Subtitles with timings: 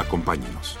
[0.00, 0.78] Acompáñenos.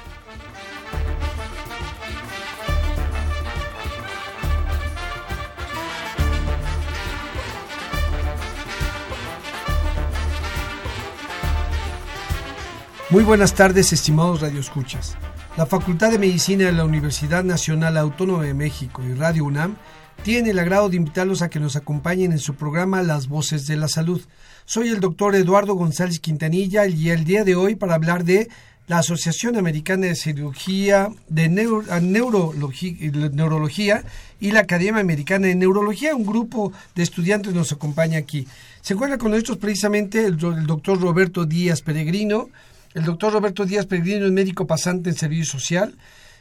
[13.10, 15.16] Muy buenas tardes, estimados radioescuchas.
[15.56, 19.76] La Facultad de Medicina de la Universidad Nacional Autónoma de México y Radio UNAM
[20.22, 23.76] tiene el agrado de invitarlos a que nos acompañen en su programa Las Voces de
[23.76, 24.22] la Salud.
[24.64, 28.48] Soy el doctor Eduardo González Quintanilla y el día de hoy para hablar de
[28.90, 34.02] la Asociación Americana de Cirugía de Neurología,
[34.40, 36.16] y la Academia Americana de Neurología.
[36.16, 38.48] Un grupo de estudiantes nos acompaña aquí.
[38.80, 42.48] Se encuentra con nosotros precisamente el, el doctor Roberto Díaz Peregrino.
[42.92, 45.94] El doctor Roberto Díaz Peregrino es médico pasante en servicio social.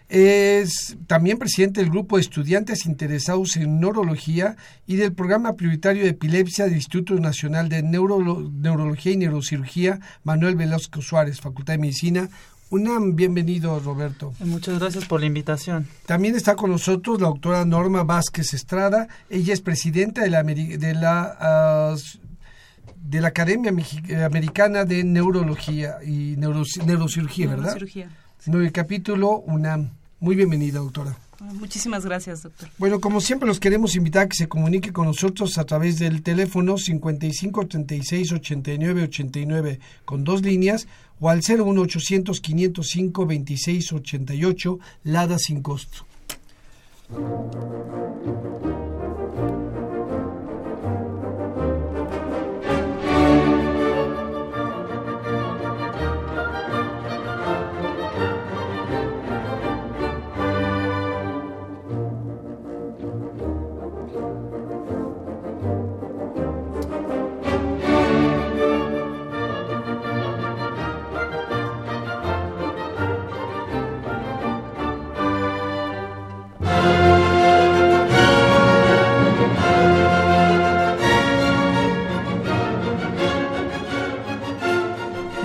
[0.10, 4.58] Es también presidente del grupo de estudiantes interesados en neurología
[4.88, 11.04] y del programa prioritario de epilepsia del Instituto Nacional de Neurología y Neurocirugía Manuel Velasco
[11.04, 12.28] Suárez, Facultad de Medicina.
[12.72, 14.34] Un bienvenido, Roberto.
[14.40, 15.88] Muchas gracias por la invitación.
[16.08, 19.08] También está con nosotros la doctora Norma Vázquez Estrada.
[19.30, 21.96] Ella es presidenta de la, de la,
[22.96, 23.72] de la Academia
[24.26, 27.76] Americana de Neurología y Neurocirugía, ¿verdad?
[27.76, 28.10] Neurocirugía.
[28.48, 29.99] el capítulo UNAM.
[30.20, 31.18] Muy bienvenida, doctora.
[31.40, 32.70] Muchísimas gracias, doctor.
[32.78, 36.22] Bueno, como siempre los queremos invitar a que se comunique con nosotros a través del
[36.22, 40.88] teléfono 55 36 89 89 con dos líneas
[41.22, 46.06] o al 01800 505 26 88 Lada sin costo.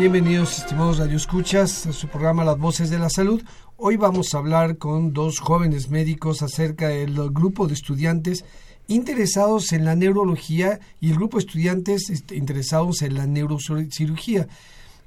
[0.04, 3.42] Bienvenidos, estimados radioescuchas, a su programa Las Voces de la Salud.
[3.78, 8.44] Hoy vamos a hablar con dos jóvenes médicos acerca del grupo de estudiantes
[8.86, 14.46] interesados en la neurología y el grupo de estudiantes este, interesados en la neurocirugía.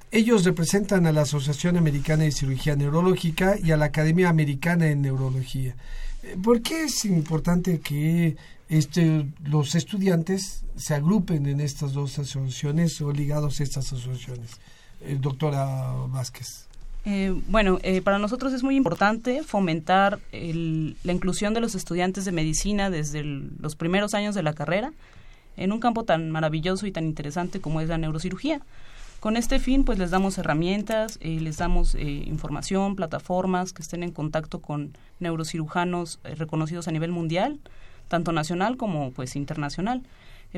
[0.09, 4.96] Ellos representan a la Asociación Americana de Cirugía Neurológica y a la Academia Americana de
[4.96, 5.75] Neurología.
[6.24, 8.36] Eh, ¿Por qué es importante que
[8.68, 14.57] este, los estudiantes se agrupen en estas dos asociaciones o ligados a estas asociaciones?
[15.02, 15.66] Eh, doctora
[16.09, 16.68] Vázquez?
[17.06, 22.34] Eh, bueno, eh, para nosotros es muy importante fomentar la inclusión de los estudiantes de
[22.34, 24.91] medicina desde los primeros años de la carrera
[25.56, 28.62] en un campo tan maravilloso y tan interesante como es la neurocirugía.
[29.22, 34.59] Con este fin, pues les damos herramientas, les damos información, plataformas que estén en contacto
[34.59, 37.59] con neurocirujanos reconocidos a nivel mundial,
[38.09, 40.03] tanto nacional como pues internacional.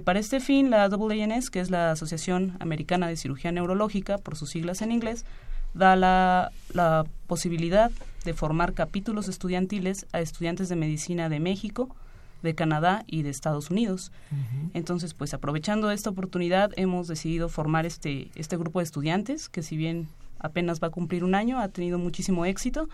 [0.03, 4.49] Para este fin, la AANS, que es la Asociación Americana de Cirugía Neurológica, por sus
[4.49, 5.25] siglas en inglés,
[5.73, 7.91] da la, la posibilidad
[8.25, 11.95] de formar capítulos estudiantiles a estudiantes de medicina de México,
[12.41, 14.11] de Canadá y de Estados Unidos.
[14.73, 19.75] Entonces, pues aprovechando esta oportunidad, hemos decidido formar este, este grupo de estudiantes, que si
[19.77, 20.07] bien
[20.39, 22.87] apenas va a cumplir un año, ha tenido muchísimo éxito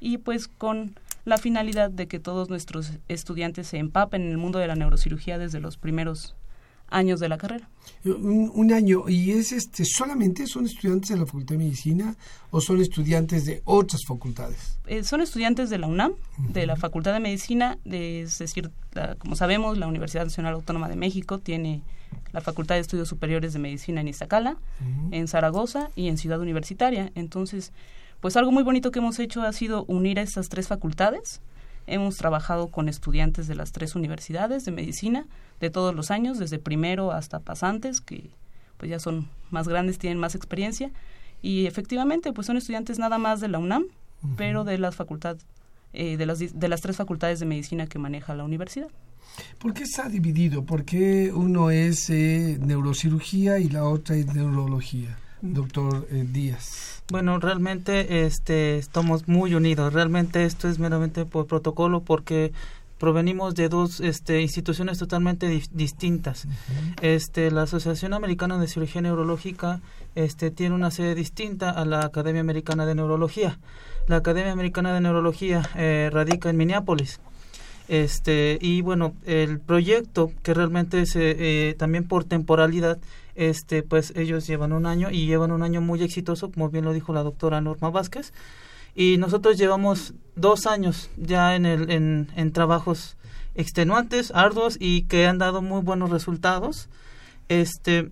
[0.00, 0.94] y pues con
[1.24, 5.38] la finalidad de que todos nuestros estudiantes se empapen en el mundo de la neurocirugía
[5.38, 6.34] desde los primeros
[6.94, 7.68] años de la carrera.
[8.04, 12.14] Un, año, ¿y es este solamente son estudiantes de la Facultad de Medicina
[12.50, 14.78] o son estudiantes de otras facultades?
[14.86, 18.70] Eh, son estudiantes de la UNAM, de la Facultad de Medicina, de, es decir,
[19.18, 21.82] como sabemos, la Universidad Nacional Autónoma de México tiene
[22.32, 24.56] la Facultad de Estudios Superiores de Medicina en Iztacala,
[25.10, 27.10] en Zaragoza y en Ciudad Universitaria.
[27.14, 27.72] Entonces,
[28.20, 31.40] pues algo muy bonito que hemos hecho ha sido unir a estas tres facultades.
[31.86, 35.26] Hemos trabajado con estudiantes de las tres universidades de medicina
[35.60, 38.30] de todos los años, desde primero hasta pasantes, que
[38.76, 40.90] pues ya son más grandes, tienen más experiencia.
[41.42, 43.84] Y efectivamente, pues son estudiantes nada más de la UNAM,
[44.36, 45.36] pero de las facultad,
[45.92, 48.88] eh, de, las, de las tres facultades de medicina que maneja la universidad.
[49.58, 50.64] ¿Por qué está dividido?
[50.64, 55.18] ¿Por qué uno es eh, neurocirugía y la otra es neurología?
[55.52, 57.02] Doctor eh, Díaz.
[57.10, 59.92] Bueno, realmente este, estamos muy unidos.
[59.92, 62.52] Realmente esto es meramente por protocolo porque
[62.98, 66.48] provenimos de dos este, instituciones totalmente distintas.
[67.02, 69.80] este, la Asociación Americana de Cirugía Neurológica
[70.14, 73.58] este, tiene una sede distinta a la Academia Americana de Neurología.
[74.08, 77.20] La Academia Americana de Neurología eh, radica en Minneapolis.
[77.86, 82.98] Este, y bueno, el proyecto que realmente es eh, también por temporalidad,
[83.34, 86.92] este, pues ellos llevan un año y llevan un año muy exitoso, como bien lo
[86.92, 88.32] dijo la doctora Norma Vázquez
[88.94, 93.16] y nosotros llevamos dos años ya en, el, en, trabajos
[93.54, 96.88] extenuantes, arduos y que han dado muy buenos resultados.
[97.48, 98.10] Este,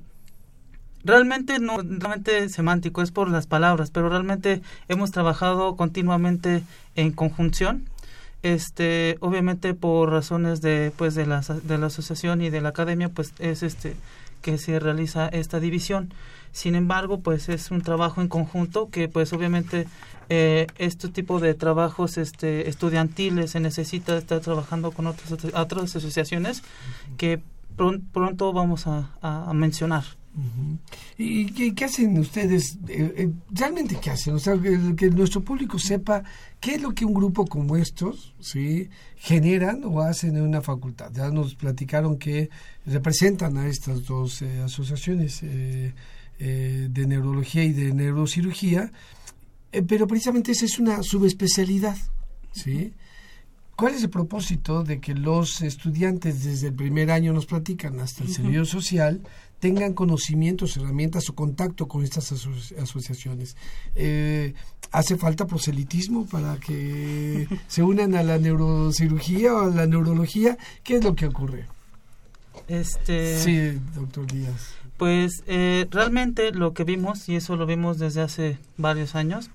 [1.04, 6.62] realmente no realmente semántico es por las palabras pero realmente hemos trabajado continuamente
[6.94, 7.88] en conjunción
[8.42, 13.08] este obviamente por razones de pues de la, de la asociación y de la academia
[13.08, 13.96] pues es este
[14.42, 16.12] que se realiza esta división
[16.52, 19.86] sin embargo pues es un trabajo en conjunto que pues obviamente
[20.28, 26.62] eh, este tipo de trabajos este, estudiantiles se necesita estar trabajando con otras, otras asociaciones
[27.16, 27.40] que
[27.76, 30.04] pronto vamos a, mencionar.
[31.18, 32.78] ¿Y qué, hacen ustedes?
[32.88, 34.34] Eh, eh, ¿Realmente qué hacen?
[34.34, 36.24] O sea, que, nuestro público sepa
[36.58, 38.88] qué es lo que un grupo como estos ¿sí?
[39.16, 41.12] generan o hacen en una facultad.
[41.12, 42.48] Ya nos platicaron que
[42.86, 48.90] representan a estas dos asociaciones de neurología y de neurocirugía
[49.72, 51.96] eh, pero precisamente esa es una subespecialidad,
[52.52, 52.92] ¿sí?
[53.74, 58.22] ¿Cuál es el propósito de que los estudiantes desde el primer año nos platican hasta
[58.22, 59.22] el servicio social
[59.62, 63.56] tengan conocimientos, herramientas o contacto con estas asociaciones?
[63.94, 64.54] Eh,
[64.90, 70.58] ¿Hace falta proselitismo para que se unan a la neurocirugía o a la neurología?
[70.82, 71.66] ¿Qué es lo que ocurre?
[72.66, 73.38] Este...
[73.38, 74.74] Sí, doctor Díaz.
[74.96, 79.48] Pues eh, realmente lo que vimos, y eso lo vimos desde hace varios años,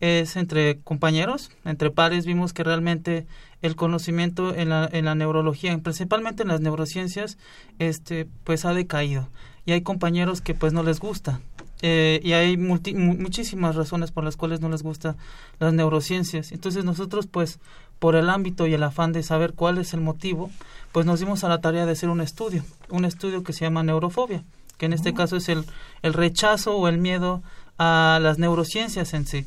[0.00, 3.26] es entre compañeros, entre pares, vimos que realmente
[3.62, 7.38] el conocimiento en la, en la neurología, principalmente en las neurociencias,
[7.78, 9.28] este, pues ha decaído.
[9.64, 11.40] Y hay compañeros que pues no les gusta.
[11.82, 15.16] Eh, y hay muchísimas razones por las cuales no les gusta
[15.58, 16.52] las neurociencias.
[16.52, 17.58] Entonces nosotros pues
[17.98, 20.50] por el ámbito y el afán de saber cuál es el motivo,
[20.92, 23.82] pues nos dimos a la tarea de hacer un estudio, un estudio que se llama
[23.82, 24.44] neurofobia
[24.76, 25.64] que en este caso es el,
[26.02, 27.42] el rechazo o el miedo
[27.78, 29.46] a las neurociencias en sí.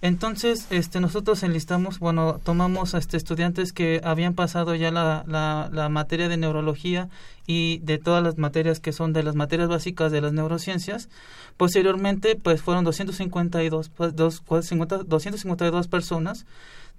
[0.00, 5.88] Entonces, este, nosotros enlistamos, bueno, tomamos este, estudiantes que habían pasado ya la, la, la,
[5.88, 7.08] materia de neurología
[7.46, 11.08] y de todas las materias que son de las materias básicas de las neurociencias.
[11.56, 16.46] Posteriormente, pues fueron 252, pues, dos, 252 personas,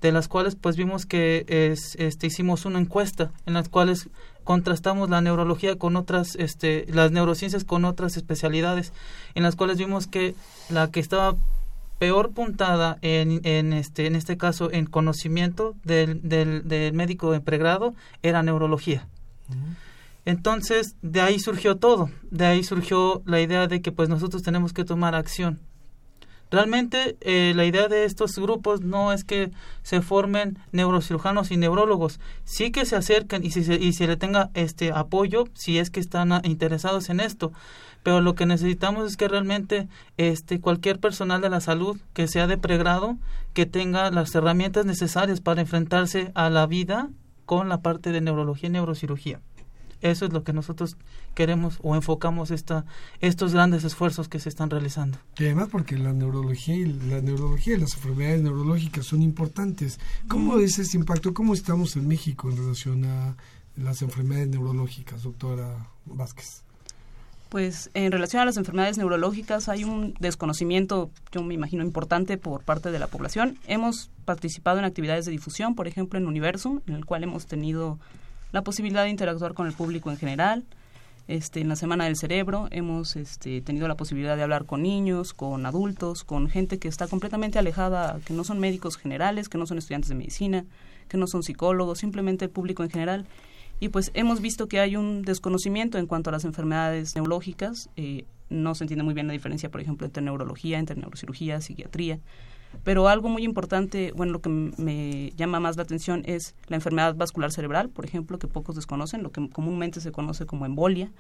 [0.01, 4.09] de las cuales pues vimos que es, este, hicimos una encuesta en las cuales
[4.43, 8.93] contrastamos la neurología con otras, este, las neurociencias con otras especialidades,
[9.35, 10.35] en las cuales vimos que
[10.69, 11.35] la que estaba
[11.99, 17.41] peor puntada en, en, este, en este caso en conocimiento del, del, del médico de
[17.41, 17.93] pregrado
[18.23, 19.07] era neurología.
[20.25, 24.73] Entonces, de ahí surgió todo, de ahí surgió la idea de que pues nosotros tenemos
[24.73, 25.59] que tomar acción.
[26.51, 29.51] Realmente eh, la idea de estos grupos no es que
[29.83, 34.17] se formen neurocirujanos y neurólogos, sí que se acerquen y si se, y se le
[34.17, 37.51] tenga este apoyo si es que están interesados en esto,
[38.03, 39.87] pero lo que necesitamos es que realmente
[40.17, 43.17] este cualquier personal de la salud que sea de pregrado
[43.53, 47.09] que tenga las herramientas necesarias para enfrentarse a la vida
[47.45, 49.41] con la parte de neurología y neurocirugía.
[50.01, 50.95] Eso es lo que nosotros
[51.35, 52.85] queremos o enfocamos esta,
[53.19, 55.17] estos grandes esfuerzos que se están realizando.
[55.37, 59.99] Y además porque la neurología y la neurología y las enfermedades neurológicas son importantes.
[60.29, 61.33] ¿Cómo es ese impacto?
[61.33, 63.35] ¿Cómo estamos en México en relación a
[63.75, 66.63] las enfermedades neurológicas, doctora Vázquez?
[67.49, 72.63] Pues en relación a las enfermedades neurológicas hay un desconocimiento, yo me imagino, importante por
[72.63, 73.57] parte de la población.
[73.65, 77.97] Hemos participado en actividades de difusión, por ejemplo, en Universum, en el cual hemos tenido
[78.51, 80.63] la posibilidad de interactuar con el público en general.
[81.27, 85.33] Este, en la Semana del Cerebro hemos este, tenido la posibilidad de hablar con niños,
[85.33, 89.65] con adultos, con gente que está completamente alejada, que no son médicos generales, que no
[89.65, 90.65] son estudiantes de medicina,
[91.07, 93.25] que no son psicólogos, simplemente el público en general.
[93.79, 97.89] Y pues hemos visto que hay un desconocimiento en cuanto a las enfermedades neurológicas.
[97.95, 102.19] Eh, no se entiende muy bien la diferencia, por ejemplo, entre neurología, entre neurocirugía, psiquiatría.
[102.83, 107.15] Pero algo muy importante, bueno, lo que me llama más la atención es la enfermedad
[107.15, 111.11] vascular cerebral, por ejemplo, que pocos desconocen, lo que comúnmente se conoce como embolia.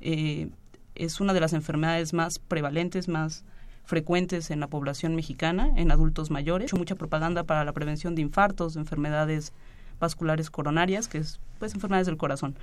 [0.00, 0.50] Eh,
[0.94, 3.44] es una de las enfermedades más prevalentes, más
[3.84, 6.74] frecuentes en la población mexicana, en adultos mayores.
[6.74, 9.52] Mucha propaganda para la prevención de infartos, de enfermedades
[9.98, 12.54] vasculares coronarias, que es pues enfermedades del corazón.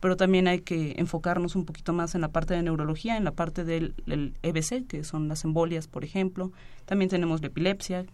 [0.00, 3.30] pero también hay que enfocarnos un poquito más en la parte de neurología, en la
[3.30, 3.94] parte del,
[4.42, 6.50] EBC, que son las embolias, por ejemplo.
[6.86, 8.04] También tenemos la epilepsia,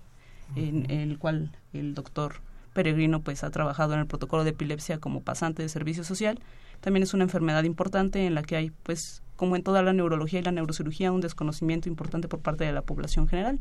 [0.55, 2.43] en, el cual el doctor
[2.75, 6.39] Peregrino pues ha trabajado en el protocolo de epilepsia como pasante de servicio social.
[6.81, 10.41] También es una enfermedad importante en la que hay pues como en toda la neurología
[10.41, 13.59] y la neurocirugía un desconocimiento importante por parte de la población general.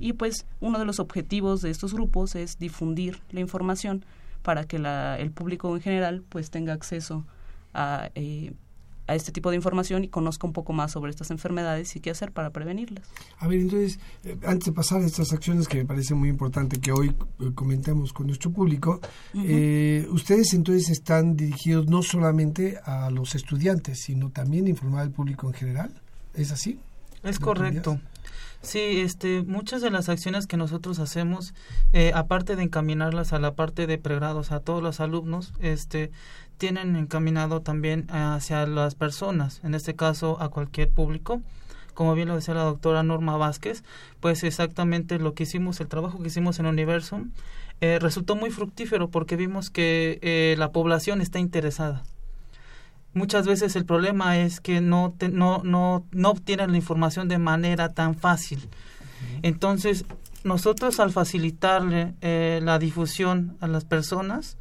[0.00, 4.04] Y pues uno de los objetivos de estos grupos es difundir la información
[4.42, 7.24] para que la, el público en general pues tenga acceso
[7.74, 8.52] a, eh,
[9.06, 12.10] a este tipo de información y conozca un poco más sobre estas enfermedades y qué
[12.10, 13.06] hacer para prevenirlas.
[13.38, 16.80] A ver, entonces, eh, antes de pasar a estas acciones que me parece muy importante
[16.80, 19.00] que hoy eh, comentemos con nuestro público,
[20.10, 25.46] ustedes entonces están dirigidos no solamente a los estudiantes, sino también a informar al público
[25.46, 26.02] en general.
[26.34, 26.78] ¿Es así?
[27.22, 27.98] Es correcto.
[28.60, 31.54] Sí, este, muchas de las acciones que nosotros hacemos,
[32.12, 36.10] aparte de encaminarlas a la parte de pregrados, a todos los alumnos, este,
[36.58, 41.40] tienen encaminado también hacia las personas, en este caso a cualquier público.
[41.94, 43.82] Como bien lo decía la doctora Norma Vázquez,
[44.20, 47.30] pues exactamente lo que hicimos, el trabajo que hicimos en Universum,
[47.80, 52.02] eh, resultó muy fructífero porque vimos que eh, la población está interesada.
[53.14, 57.88] Muchas veces el problema es que no, no, no, no obtienen la información de manera
[57.90, 58.68] tan fácil.
[59.42, 60.04] Entonces,
[60.44, 64.56] nosotros al facilitarle eh, la difusión a las personas,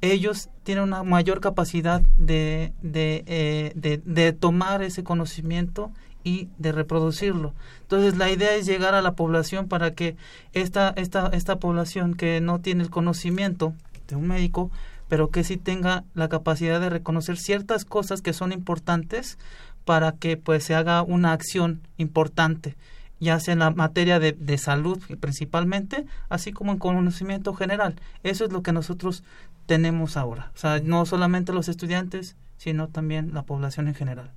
[0.00, 5.90] ellos tienen una mayor capacidad de, eh, de, de, tomar ese conocimiento
[6.22, 7.54] y de reproducirlo.
[7.82, 10.16] Entonces la idea es llegar a la población para que
[10.52, 13.74] esta, esta, esta población que no tiene el conocimiento
[14.08, 14.70] de un médico,
[15.08, 19.38] pero que sí tenga la capacidad de reconocer ciertas cosas que son importantes
[19.84, 22.76] para que pues se haga una acción importante
[23.18, 27.96] ya sea en la materia de, de, salud principalmente, así como en conocimiento general.
[28.22, 29.24] Eso es lo que nosotros
[29.64, 30.52] tenemos ahora.
[30.54, 34.30] O sea, no solamente los estudiantes, sino también la población en general.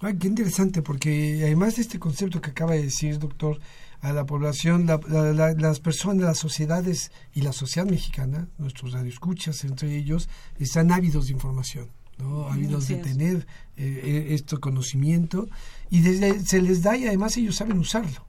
[0.00, 3.58] Ay, qué interesante, porque además de este concepto que acaba de decir, doctor,
[4.06, 10.28] a la población, las personas, las sociedades y la sociedad mexicana, nuestros radioescuchas entre ellos,
[10.60, 12.48] están ávidos de información, ¿no?
[12.48, 15.48] ávidos de tener eh, este conocimiento
[15.90, 18.24] y desde, se les da y además ellos saben usarlo.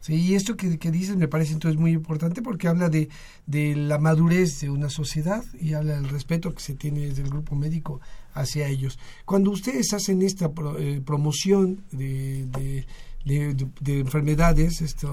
[0.00, 3.10] Sí, y esto que, que dices me parece entonces muy importante porque habla de,
[3.46, 7.28] de la madurez de una sociedad y habla del respeto que se tiene desde el
[7.28, 8.00] grupo médico
[8.32, 8.98] hacia ellos.
[9.26, 12.86] Cuando ustedes hacen esta eh, promoción de, de,
[13.24, 15.08] de, enfermedades, esta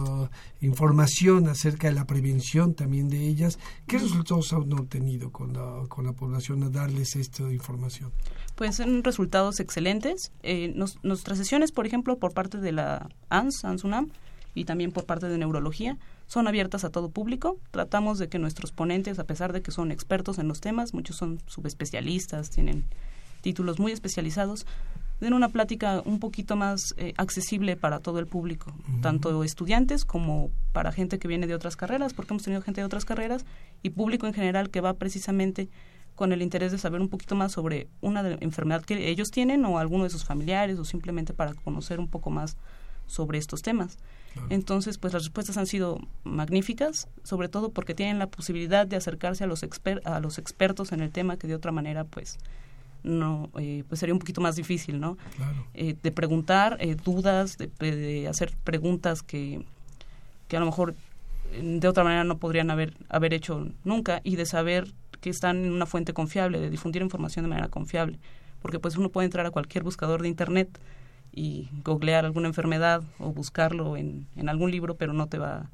[0.61, 6.05] información acerca de la prevención también de ellas, ¿qué resultados han obtenido con la, con
[6.05, 8.11] la población a darles esta información?
[8.55, 10.31] Pues son resultados excelentes.
[10.43, 10.73] Eh,
[11.03, 14.09] nuestras sesiones, por ejemplo, por parte de la ANS, ANSUNAM,
[14.57, 15.97] y también por parte de neurología.
[16.25, 17.57] Son abiertas a todo público.
[17.69, 21.15] Tratamos de que nuestros ponentes, a pesar de que son expertos en los temas, muchos
[21.15, 22.85] son subespecialistas, tienen
[23.41, 24.65] títulos muy especializados,
[25.19, 30.51] den una plática un poquito más eh, accesible para todo el público, tanto estudiantes como
[30.73, 33.45] para gente que viene de otras carreras, porque hemos tenido gente de otras carreras
[33.81, 35.69] y público en general que va precisamente
[36.15, 39.77] con el interés de saber un poquito más sobre una enfermedad que ellos tienen o
[39.77, 42.57] alguno de sus familiares o simplemente para conocer un poco más
[43.05, 43.97] sobre estos temas.
[44.49, 49.43] Entonces, pues las respuestas han sido magníficas, sobre todo porque tienen la posibilidad de acercarse
[49.43, 49.65] a los,
[50.05, 52.37] a los expertos en el tema que de otra manera, pues,
[53.03, 55.17] no eh, pues sería un poquito más difícil no
[55.73, 59.63] eh, de preguntar eh, dudas de, hacer preguntas que,
[60.47, 60.95] que a lo mejor
[61.61, 65.71] de otra manera no podrían haber haber hecho nunca y de saber que están en
[65.71, 68.19] una fuente confiable de difundir información de manera confiable.
[68.61, 70.79] Porque pues uno puede entrar a cualquier buscador de internet
[71.31, 75.69] y googlear alguna enfermedad o buscarlo en, en algún libro, pero no te va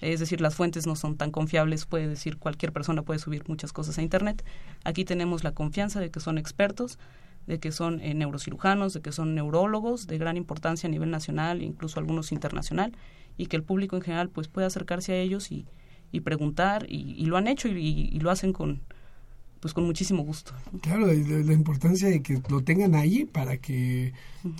[0.00, 3.72] es decir, las fuentes no son tan confiables, puede decir cualquier persona puede subir muchas
[3.72, 4.44] cosas a Internet.
[4.84, 6.98] Aquí tenemos la confianza de que son expertos,
[7.46, 11.62] de que son eh, neurocirujanos, de que son neurólogos de gran importancia a nivel nacional,
[11.62, 12.92] incluso algunos internacional,
[13.38, 15.66] y que el público en general pues puede acercarse a ellos y,
[16.12, 18.82] y preguntar, y, lo han hecho y lo hacen con,
[19.60, 20.52] pues con muchísimo gusto.
[20.82, 24.12] Claro, la, importancia de que lo tengan ahí para que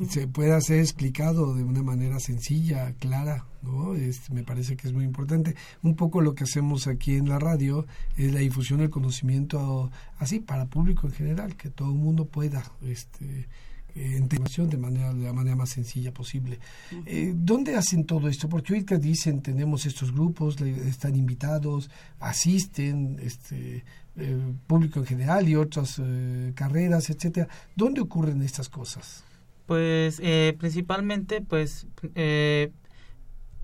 [0.08, 3.94] se pueda ser explicado de una manera sencilla, clara, ¿no?
[4.32, 5.54] me parece que es muy importante.
[5.82, 7.86] Un poco lo que hacemos aquí en la radio
[8.16, 12.62] es la difusión del conocimiento así para público en general, que todo el mundo pueda
[12.82, 13.48] este
[13.96, 16.58] información de manera de la manera más sencilla posible.
[17.06, 18.48] Eh, ¿Dónde hacen todo esto?
[18.48, 23.84] Porque ahorita dicen tenemos estos grupos, están invitados, asisten, este,
[24.16, 27.48] eh, público en general y otras eh, carreras, etcétera.
[27.74, 29.24] ¿Dónde ocurren estas cosas?
[29.66, 30.20] Pues
[30.58, 31.88] principalmente, pues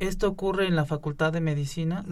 [0.02, 2.04] Esto ocurre en la Facultad de Medicina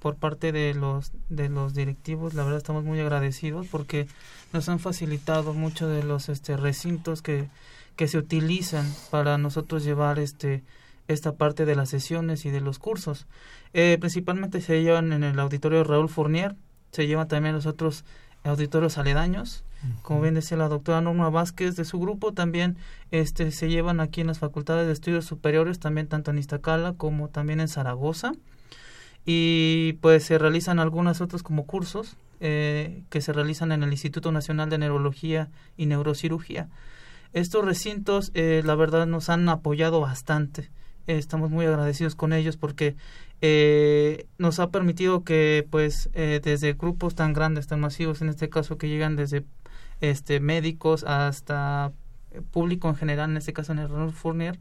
[0.00, 2.34] por parte de los de los directivos.
[2.34, 4.06] La verdad estamos muy agradecidos porque
[4.52, 7.48] nos han facilitado mucho de los este recintos que
[7.96, 10.62] que se utilizan para nosotros llevar este
[11.08, 13.26] esta parte de las sesiones y de los cursos.
[13.72, 16.54] Eh, principalmente se llevan en el auditorio Raúl Fournier,
[16.90, 18.04] se llevan también los otros
[18.44, 19.64] auditorios aledaños.
[20.02, 22.76] Como bien decía la doctora Norma Vázquez de su grupo, también
[23.10, 27.28] este, se llevan aquí en las facultades de estudios superiores, también tanto en Iztacala como
[27.28, 28.32] también en Zaragoza.
[29.26, 34.30] Y pues se realizan algunos otros como cursos eh, que se realizan en el Instituto
[34.30, 36.68] Nacional de Neurología y Neurocirugía.
[37.32, 40.70] Estos recintos, eh, la verdad, nos han apoyado bastante.
[41.06, 42.96] Estamos muy agradecidos con ellos porque
[43.40, 48.48] eh, nos ha permitido que, pues, eh, desde grupos tan grandes, tan masivos, en este
[48.48, 49.44] caso que llegan desde
[50.00, 51.92] este médicos hasta
[52.50, 54.58] público en general, en este caso en el Ronald Fournier,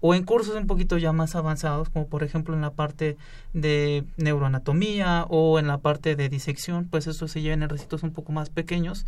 [0.00, 3.16] o en cursos un poquito ya más avanzados, como por ejemplo en la parte
[3.52, 8.12] de neuroanatomía o en la parte de disección, pues eso se lleva en recintos un
[8.12, 9.06] poco más pequeños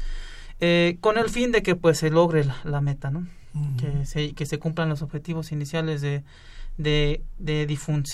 [0.61, 3.27] eh, con el fin de que pues se logre la, meta, ¿no?
[3.79, 6.23] que, se, que se cumplan los objetivos iniciales de,
[6.83, 7.67] de, de,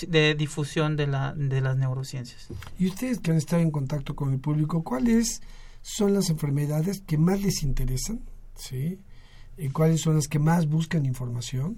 [0.07, 2.47] de difusión de, la, de las neurociencias.
[2.77, 5.41] Y ustedes que han estado en contacto con el público, ¿cuáles
[5.81, 8.21] son las enfermedades que más les interesan?
[8.55, 8.99] ¿Sí?
[9.57, 11.77] ¿Y ¿Cuáles son las que más buscan información?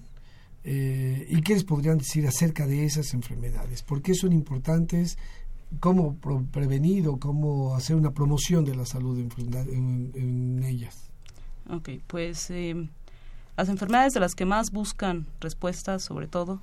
[0.63, 3.84] Eh, ¿Y qué les podrían decir acerca de esas enfermedades?
[3.84, 5.17] ¿Por qué son importantes?
[5.79, 6.17] cómo
[6.51, 11.10] prevenir o cómo hacer una promoción de la salud en, ellas.
[11.69, 12.89] Ok, pues eh,
[13.55, 16.62] las enfermedades de las que más buscan respuestas, sobre todo,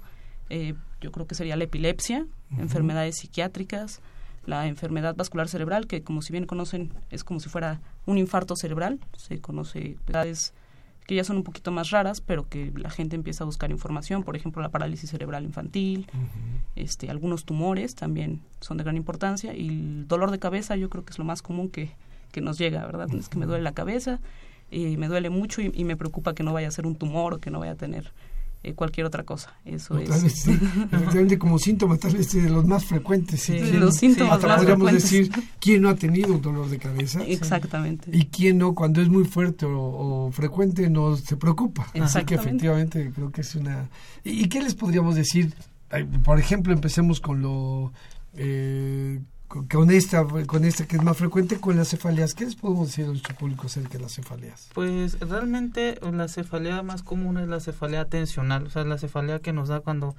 [0.50, 2.26] eh, yo creo que sería la epilepsia,
[2.58, 4.00] enfermedades psiquiátricas,
[4.44, 8.56] la enfermedad vascular cerebral, que como si bien conocen es como si fuera un infarto
[8.56, 10.54] cerebral, se conoce enfermedades
[11.06, 14.24] que ya son un poquito más raras, pero que la gente empieza a buscar información,
[14.24, 16.08] por ejemplo, la parálisis cerebral infantil,
[16.74, 21.04] este, algunos tumores también son de gran importancia y el dolor de cabeza yo creo
[21.04, 21.90] que es lo más común que,
[22.32, 23.08] que nos llega, ¿verdad?
[23.14, 24.20] Es que me duele la cabeza
[24.68, 27.34] y me duele mucho y, y, me preocupa que no vaya a ser un tumor
[27.34, 28.12] o que no vaya a tener
[28.66, 29.54] eh, cualquier otra cosa.
[29.64, 30.10] Eso es.
[30.48, 33.42] efectivamente, como síntoma, tal vez de los más frecuentes.
[33.42, 35.30] Sí, los síntomas más podríamos decir
[35.60, 37.22] quién no ha tenido un dolor de cabeza.
[37.22, 38.10] Exactamente.
[38.12, 41.86] Y quién no, cuando es muy fuerte o, frecuente, no se preocupa.
[42.00, 43.88] Así que efectivamente creo que es una...
[44.24, 45.54] ¿Y, qué les podríamos decir?
[46.24, 47.92] Por ejemplo, empecemos con lo...
[48.34, 52.34] Eh, con esta, con esta que es más frecuente, con las cefaleas.
[52.34, 54.68] ¿Qué les podemos decir a nuestro público acerca de las cefaleas?
[54.74, 59.52] Pues realmente la cefalea más común es la cefalea tensional, o sea, la cefalea que
[59.52, 60.16] nos da cuando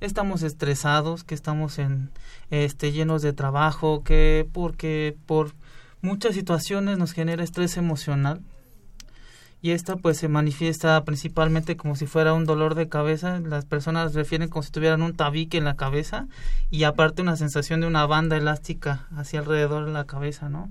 [0.00, 2.10] estamos estresados, que estamos en
[2.50, 5.54] este llenos de trabajo, que porque por
[6.00, 8.40] muchas situaciones nos genera estrés emocional
[9.62, 13.40] y esta pues se manifiesta principalmente como si fuera un dolor de cabeza.
[13.40, 16.28] Las personas refieren como si tuvieran un tabique en la cabeza
[16.70, 20.68] y aparte una sensación de una banda elástica hacia alrededor de la cabeza, ¿no?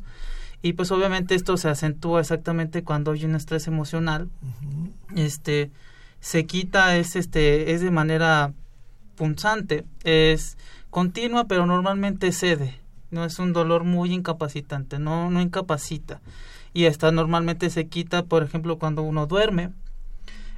[0.62, 4.30] Y pues obviamente esto se acentúa exactamente cuando hay un estrés emocional.
[5.16, 5.72] Este
[6.20, 8.54] se quita es este es de manera
[9.16, 10.58] punzante, es
[10.90, 12.80] continua pero normalmente cede.
[13.12, 16.22] No es un dolor muy incapacitante, no no incapacita
[16.74, 19.72] y esta normalmente se quita, por ejemplo, cuando uno duerme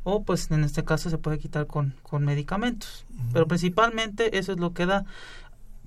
[0.03, 3.05] o pues en este caso se puede quitar con, con medicamentos.
[3.33, 5.05] Pero principalmente eso es lo que da.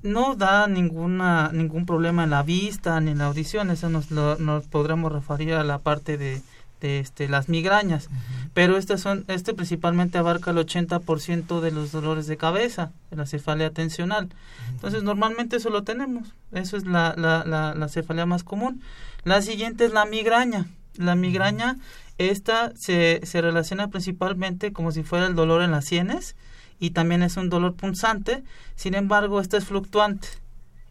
[0.03, 4.67] No da ninguna ningún problema en la vista ni en la audición, eso nos, nos
[4.69, 6.43] podremos referir a la parte de,
[6.85, 8.11] de este, las migrañas.
[8.53, 13.27] Pero este, son, este principalmente abarca el 80% de los dolores de cabeza, de la
[13.27, 14.29] cefalea tensional.
[14.68, 16.35] Entonces, normalmente eso lo tenemos.
[16.53, 18.83] Eso es la, la, la, la cefalea más común.
[19.25, 20.66] La siguiente es la migraña.
[20.97, 21.79] La migraña,
[22.18, 26.37] esta se, se relaciona principalmente como si fuera el dolor en las sienes
[26.79, 28.44] y también es un dolor punzante.
[28.77, 30.29] Sin embargo, esta es fluctuante.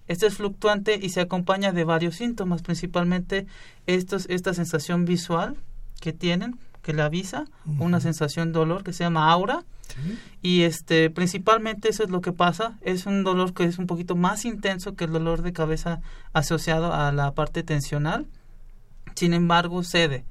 [0.07, 3.45] Este es fluctuante y se acompaña de varios síntomas, principalmente
[3.85, 5.55] estos, esta sensación visual
[6.03, 7.45] que tienen, que le avisa,
[7.79, 9.63] una sensación de dolor que se llama aura.
[10.41, 14.17] Y este principalmente eso es lo que pasa, es un dolor que es un poquito
[14.17, 16.01] más intenso que el dolor de cabeza
[16.33, 18.27] asociado a la parte tensional.
[19.15, 20.25] Sin embargo, cede.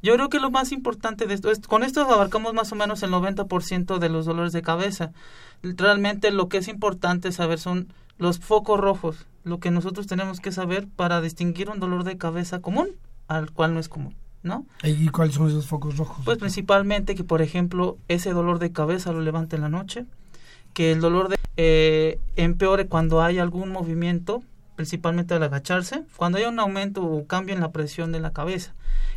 [0.00, 3.02] Yo creo que lo más importante de esto es, con esto abarcamos más o menos
[3.02, 5.10] el 90% de los dolores de cabeza.
[5.62, 10.52] Realmente lo que es importante saber son los focos rojos, lo que nosotros tenemos que
[10.52, 12.90] saber para distinguir un dolor de cabeza común
[13.26, 14.14] al cual no es común.
[14.42, 14.66] ¿No?
[14.82, 16.24] ¿Y cuáles son esos focos rojos?
[16.24, 20.06] Pues principalmente que, por ejemplo, ese dolor de cabeza lo levante en la noche,
[20.72, 24.42] que el dolor de, eh, empeore cuando hay algún movimiento,
[24.76, 28.74] principalmente al agacharse, cuando hay un aumento o cambio en la presión de la cabeza.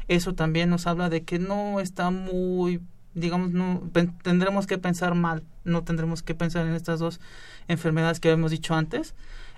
[0.07, 2.81] Eso también nos habla de que no está muy
[3.13, 3.83] digamos, no
[4.23, 7.19] tendremos que pensar mal, no tendremos que pensar en estas dos
[7.67, 9.13] enfermedades que hemos dicho antes.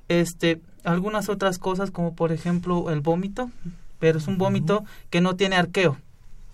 [0.07, 3.49] Este, algunas otras cosas como por ejemplo el vómito,
[3.99, 5.97] pero es un vómito que no tiene arqueo,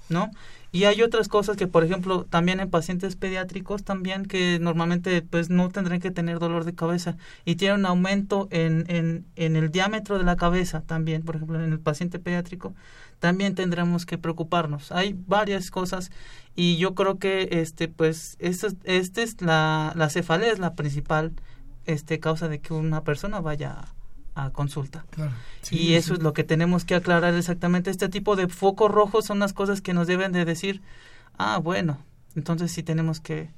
[0.10, 0.32] ¿no?
[0.74, 5.50] Y hay otras cosas que, por ejemplo, también en pacientes pediátricos también que normalmente pues
[5.50, 9.70] no tendrán que tener dolor de cabeza y tiene un aumento en, en, en el
[9.70, 12.74] diámetro de la cabeza también, por ejemplo, en el paciente pediátrico
[13.22, 14.92] también tendremos que preocuparnos.
[14.92, 16.12] Hay varias cosas
[16.56, 21.32] y yo creo que este pues esta este es la, la cefalea es la principal
[21.86, 23.86] este causa de que una persona vaya
[24.36, 25.06] a, consulta.
[25.70, 27.90] y eso es lo que tenemos que aclarar exactamente.
[27.90, 30.82] Este tipo de focos rojos son las cosas que nos deben de decir,
[31.38, 32.00] ah, bueno,
[32.36, 33.52] entonces sí tenemos que,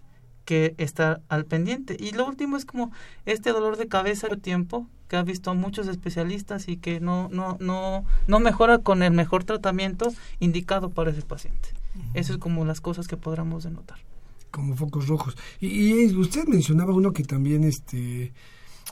[0.46, 1.98] que estar al pendiente.
[2.00, 2.92] Y lo último es como
[3.26, 8.04] este dolor de cabeza tiempo que ha visto muchos especialistas y que no, no, no,
[8.28, 11.70] no mejora con el mejor tratamiento indicado para ese paciente.
[12.14, 14.00] Eso es como las cosas que podríamos denotar.
[14.50, 15.38] Como focos rojos.
[15.60, 18.34] Y, usted mencionaba uno que también este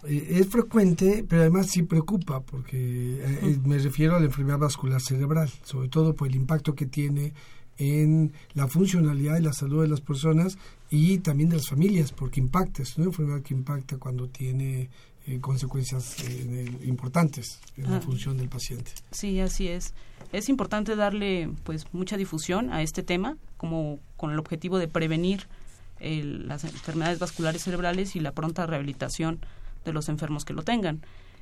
[0.08, 5.02] es frecuente, pero además sí preocupa, porque eh, eh, me refiero a la enfermedad vascular
[5.02, 7.34] cerebral, sobre todo por el impacto que tiene
[7.78, 10.58] en la funcionalidad y la salud de las personas
[10.90, 14.90] y también de las familias, porque impacta, es una enfermedad que impacta cuando tiene
[15.28, 18.02] eh, consecuencias eh, importantes en la ah.
[18.02, 18.92] función del paciente.
[19.12, 19.94] Sí, así es.
[20.32, 25.48] Es importante darle pues mucha difusión a este tema, como con el objetivo de prevenir
[26.00, 29.40] las enfermedades vasculares cerebrales y la pronta rehabilitación
[29.86, 31.02] de los enfermos que lo tengan.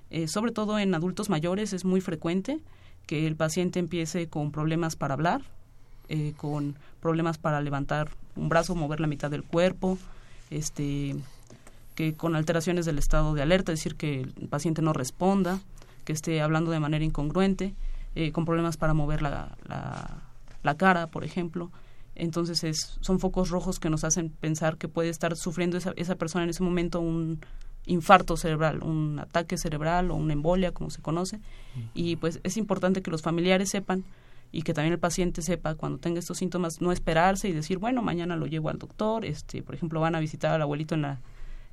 [0.09, 2.59] Eh, sobre todo en adultos mayores es muy frecuente
[3.05, 5.41] que el paciente empiece con problemas para hablar,
[6.37, 9.97] con problemas para levantar un brazo, mover la mitad del cuerpo,
[10.49, 11.15] este,
[11.95, 15.59] que con alteraciones del estado de alerta, es decir, que el paciente no responda,
[16.05, 17.75] que esté hablando de manera incongruente,
[18.15, 19.57] eh, con problemas para mover la,
[20.63, 21.71] la, cara, por ejemplo.
[22.15, 26.15] Entonces es, son focos rojos que nos hacen pensar que puede estar sufriendo esa, esa
[26.15, 27.39] persona en ese momento un
[27.89, 31.39] infarto cerebral, un ataque cerebral o una embolia, como se conoce.
[31.93, 34.03] Y pues es importante que los familiares sepan
[34.51, 38.01] y que también el paciente sepa cuando tenga estos síntomas no esperarse y decir, bueno,
[38.01, 41.19] mañana lo llevo al doctor, este, por ejemplo, van a visitar al abuelito en la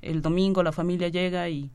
[0.02, 1.70] el domingo la familia llega y,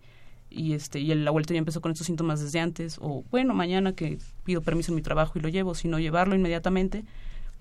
[0.50, 3.94] y este y el abuelito ya empezó con estos síntomas desde antes o bueno mañana
[3.94, 7.04] que pido permiso en mi trabajo y lo llevo sino llevarlo inmediatamente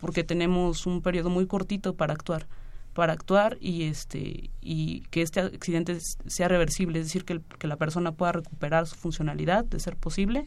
[0.00, 2.46] porque tenemos un periodo muy cortito para actuar
[2.94, 7.76] para actuar y este y que este accidente sea reversible es decir que, que la
[7.76, 10.46] persona pueda recuperar su funcionalidad de ser posible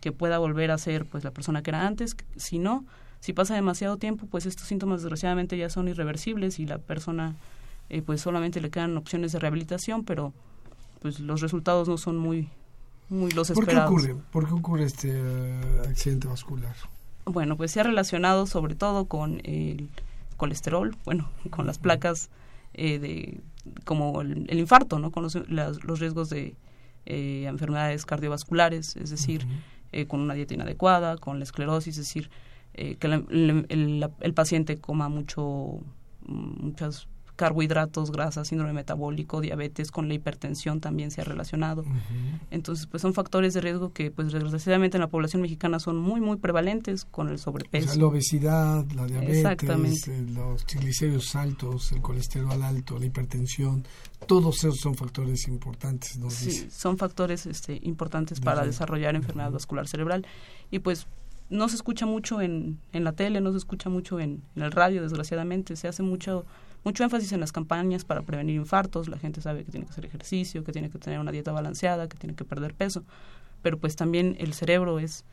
[0.00, 2.84] que pueda volver a ser pues la persona que era antes si no
[3.20, 7.36] si pasa demasiado tiempo pues estos síntomas desgraciadamente ya son irreversibles y la persona
[7.92, 10.32] eh, pues solamente le quedan opciones de rehabilitación, pero
[11.02, 12.48] pues los resultados no son muy,
[13.10, 13.90] muy los esperados.
[13.90, 16.74] ¿Por qué ocurre, ¿Por qué ocurre este eh, accidente vascular?
[17.26, 19.90] Bueno, pues se ha relacionado sobre todo con el
[20.42, 22.28] colesterol, bueno, con las placas
[22.74, 23.40] eh, de
[23.84, 25.12] como el, infarto, ¿no?
[25.12, 26.56] Con los, los riesgos de
[27.04, 29.46] enfermedades cardiovasculares, es decir,
[30.08, 32.28] con una dieta inadecuada, con la esclerosis, es decir,
[32.72, 35.80] que el, el, paciente coma mucho
[36.26, 37.06] muchas
[37.42, 41.84] carbohidratos, grasas, síndrome metabólico, diabetes, con la hipertensión también se ha relacionado.
[42.52, 46.20] Entonces, pues son factores de riesgo que, pues desgraciadamente en la población mexicana son muy,
[46.20, 47.98] muy prevalentes con el sobrepeso.
[47.98, 53.84] la obesidad, la diabetes, eh, los triglicéridos altos, el colesterol alto, la hipertensión,
[54.28, 56.20] todos esos son factores importantes.
[56.28, 60.24] sí, son factores este, importantes para desarrollar enfermedad vascular cerebral.
[60.70, 61.08] Y pues
[61.50, 64.70] no se escucha mucho en, en la tele, no se escucha mucho en, en el
[64.70, 65.74] radio, desgraciadamente.
[65.74, 66.46] Se hace mucho
[66.84, 70.04] mucho énfasis en las campañas para prevenir infartos, la gente sabe que tiene que hacer
[70.04, 73.04] ejercicio, que tiene que tener una dieta balanceada, que tiene que perder peso,
[73.62, 75.24] pero pues también el cerebro es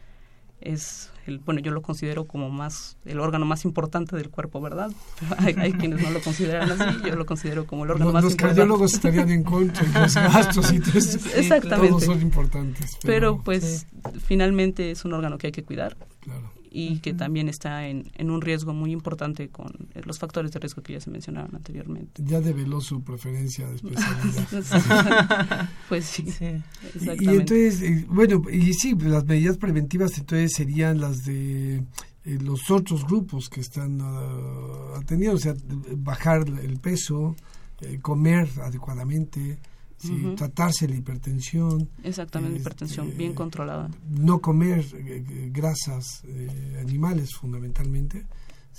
[0.62, 4.92] es el bueno yo lo considero como más el órgano más importante del cuerpo verdad
[5.38, 8.44] hay, quienes no lo consideran así yo lo considero como el órgano más importante.
[8.44, 10.78] los cardiólogos estarían en contra los gastos y
[11.38, 11.88] exactamente.
[11.92, 13.88] Todos son importantes pero, pues
[14.26, 15.96] finalmente es un órgano que hay que cuidar.
[16.20, 19.72] Claro y que también está en, en, un riesgo muy importante con
[20.06, 22.22] los factores de riesgo que ya se mencionaron anteriormente.
[22.24, 25.70] Ya develó su preferencia de especialidad.
[25.90, 27.24] pues sí, exactamente.
[27.24, 31.84] Y, entonces, eh, bueno, y sí, las medidas preventivas entonces serían las de
[32.26, 35.56] eh, los otros grupos que están uh, atendiendo, o sea,
[35.98, 37.36] bajar el peso,
[37.82, 39.58] eh, comer adecuadamente,
[40.00, 41.90] sí, tratarse la hipertensión.
[42.04, 43.90] Exactamente, este, hipertensión bien controlada.
[44.10, 48.26] No comer eh, eh, grasas eh, animales fundamentalmente.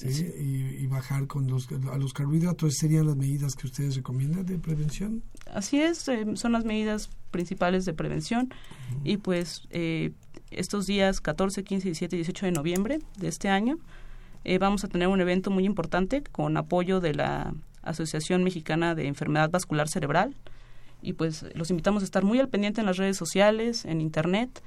[0.02, 5.22] Y, bajar con los, a los carbohidratos serían las medidas que ustedes recomiendan de prevención.
[5.52, 8.48] Así es, son las medidas principales de prevención
[9.04, 9.68] y pues
[10.50, 13.78] estos días 14, 15, 17 y 18 de noviembre de este año
[14.58, 17.52] vamos a tener un evento muy importante con apoyo de la
[17.82, 20.34] Asociación Mexicana de Enfermedad Vascular Cerebral
[21.02, 24.62] y pues los invitamos a estar muy al pendiente en las redes sociales, en internet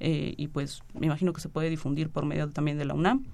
[0.00, 3.24] eh, y pues me imagino que se puede difundir por medio también de la UNAM.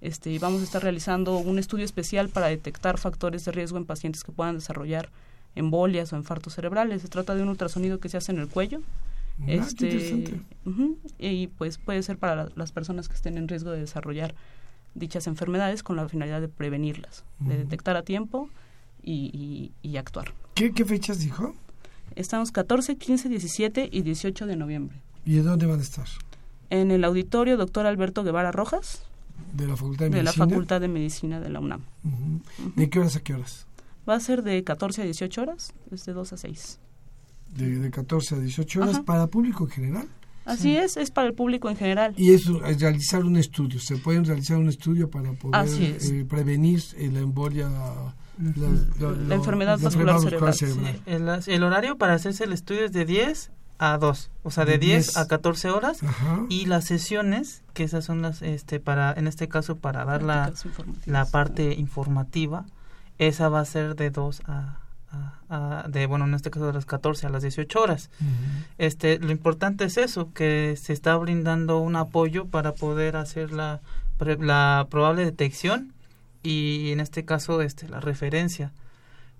[0.00, 4.24] Este, vamos a estar realizando un estudio especial para detectar factores de riesgo en pacientes
[4.24, 5.10] que puedan desarrollar
[5.54, 7.02] embolias o infartos cerebrales.
[7.02, 8.80] Se trata de un ultrasonido que se hace en el cuello.
[9.42, 10.40] Ah, este,
[11.18, 14.34] y pues puede ser para las personas que estén en riesgo de desarrollar
[14.94, 18.50] dichas enfermedades con la finalidad de prevenirlas, de detectar a tiempo
[19.02, 20.34] y, y, actuar.
[20.54, 21.54] ¿Qué, ¿Qué, fechas dijo?
[22.16, 24.96] Estamos 14, 15, 17 y 18 de noviembre.
[25.24, 26.06] ¿Y de dónde van a estar?
[26.70, 29.02] En el auditorio doctor Alberto Guevara Rojas.
[29.54, 30.44] De la Facultad de, de Medicina.
[30.44, 31.82] la Facultad de Medicina de la UNAM.
[32.76, 33.66] ¿De qué horas a qué horas?
[34.08, 36.78] Va a ser de 14 a 18 horas, desde 2 a 6.
[37.54, 40.08] De, de 14 a 18 horas para público en general.
[40.44, 42.14] Así es, es para el público en general.
[42.16, 47.20] Y es, realizar un estudio, se pueden realizar un estudio para poder eh, prevenir la
[47.20, 47.68] embolia,
[48.40, 50.54] la, la, enfermedad vascular cerebral.
[50.54, 50.94] cerebral.
[51.44, 54.64] Sí, el, el, horario para hacerse el estudio es de 10 a 2, o sea,
[54.64, 56.44] de 10, 10 a 14 horas Ajá.
[56.48, 60.52] y las sesiones, que esas son las, este, para, en este caso, para dar la,
[61.06, 62.66] la parte informativa,
[63.18, 66.72] esa va a ser de 2 a, a, a, de bueno en este caso de
[66.72, 68.64] las 14 a las 18 horas uh -huh.
[68.78, 73.80] este lo importante es eso que se está brindando un apoyo para poder hacer la
[74.38, 75.92] la probable detección
[76.42, 78.72] y en este caso este la referencia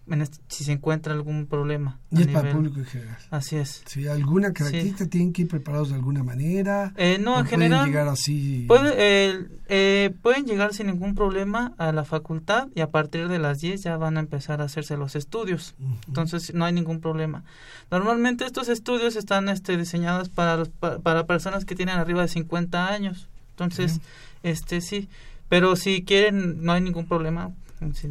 [0.09, 3.57] en este, si se encuentra algún problema y es nivel, para público en general así
[3.57, 5.11] es si alguna característica sí.
[5.11, 9.47] tienen que ir preparados de alguna manera eh, no en general llegar así puede, eh,
[9.69, 13.83] eh, pueden llegar sin ningún problema a la facultad y a partir de las 10
[13.83, 16.09] ya van a empezar a hacerse los estudios uh -huh.
[16.09, 17.45] entonces no hay ningún problema
[17.91, 22.29] normalmente estos estudios están este diseñados para los, para, para personas que tienen arriba de
[22.29, 24.51] 50 años entonces uh -huh.
[24.51, 25.09] este sí
[25.51, 27.53] pero si quieren no hay ningún problema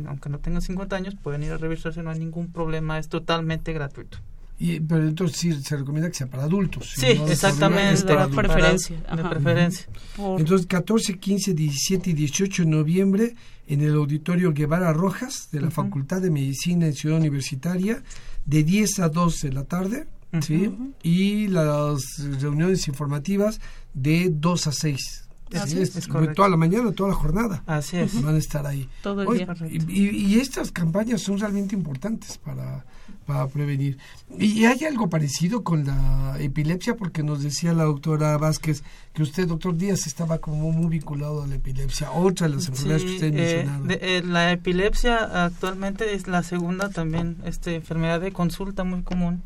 [0.07, 3.71] aunque no tengan 50 años, pueden ir a revisarse, no hay ningún problema, es totalmente
[3.73, 4.17] gratuito.
[4.57, 6.91] Y, pero entonces sí se recomienda que sea para adultos.
[6.95, 8.03] Sí, no exactamente.
[8.03, 8.97] Para preferencia.
[9.03, 9.87] Para, de preferencia.
[10.17, 10.39] Por...
[10.39, 13.35] Entonces, 14, 15, 17 y 18 de noviembre
[13.67, 15.73] en el auditorio Guevara Rojas de la uh -huh.
[15.73, 18.03] Facultad de Medicina en Ciudad Universitaria,
[18.45, 20.41] de 10 a 12 de la tarde, uh -huh.
[20.41, 20.71] ¿sí?
[21.03, 22.01] Y las
[22.41, 23.61] reuniones informativas
[23.93, 25.28] de 2 a 6.
[25.55, 27.63] Así es, es toda la mañana, toda la jornada.
[27.65, 28.21] Así es.
[28.21, 28.87] Van a estar ahí.
[29.01, 29.55] Todo el día.
[29.69, 32.85] Y, y, estas campañas son realmente importantes para,
[33.25, 33.97] para prevenir.
[34.37, 36.95] ¿Y hay algo parecido con la epilepsia?
[36.95, 38.83] Porque nos decía la doctora Vázquez
[39.13, 42.11] que usted, doctor Díaz, estaba como muy vinculado a la epilepsia.
[42.11, 43.93] Otra de las enfermedades sí, que usted eh, mencionaba.
[43.93, 49.41] Eh, la epilepsia actualmente es la segunda también este, enfermedad de consulta muy común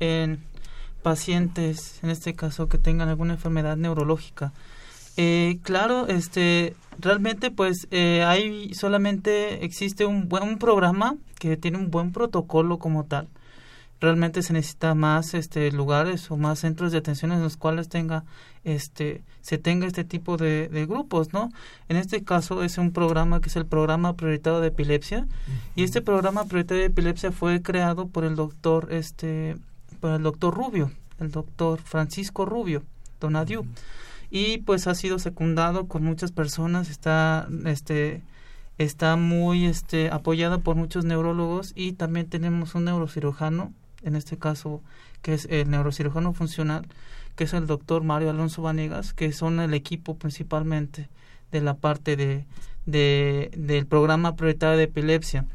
[0.00, 0.38] en
[1.02, 4.52] pacientes, en este caso, que tengan alguna enfermedad neurológica.
[5.20, 11.90] Eh, claro, este, realmente pues eh, hay solamente existe un buen programa que tiene un
[11.90, 13.26] buen protocolo como tal.
[14.00, 18.22] Realmente se necesita más este lugares o más centros de atención en los cuales tenga
[18.62, 21.50] este se tenga este tipo de, grupos, ¿no?
[21.88, 25.26] En este caso es un programa que es el programa prioritario de epilepsia
[25.74, 29.56] y este programa prioritario de epilepsia fue creado por el doctor este
[29.98, 32.84] por el doctor Rubio, el doctor Francisco Rubio,
[33.18, 33.64] Donadieu.
[33.64, 33.98] -huh
[34.30, 38.22] y pues ha sido secundado con muchas personas está este
[38.76, 44.82] está muy este apoyada por muchos neurólogos y también tenemos un neurocirujano en este caso
[45.22, 46.86] que es el neurocirujano funcional
[47.36, 51.08] que es el doctor Mario Alonso Vanegas que son el equipo principalmente
[51.50, 52.44] de la parte de,
[52.86, 55.46] de del programa prioritario de epilepsia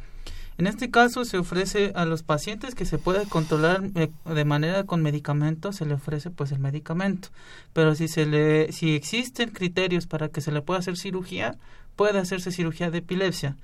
[0.64, 4.86] en este caso se ofrece a los pacientes que se puede controlar eh, de manera
[4.86, 7.28] con medicamentos, se le ofrece pues el medicamento.
[7.74, 11.58] Pero si se le si existen criterios para que se le pueda hacer cirugía,
[11.98, 13.58] puede hacerse cirugía de epilepsia.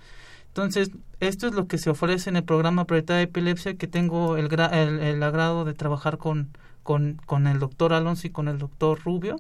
[0.47, 4.35] Entonces, esto es lo que se ofrece en el programa prioritario de epilepsia que tengo
[4.35, 6.49] el, el, el agrado de trabajar con,
[6.83, 9.37] con, con el doctor Alonso y con el doctor Rubio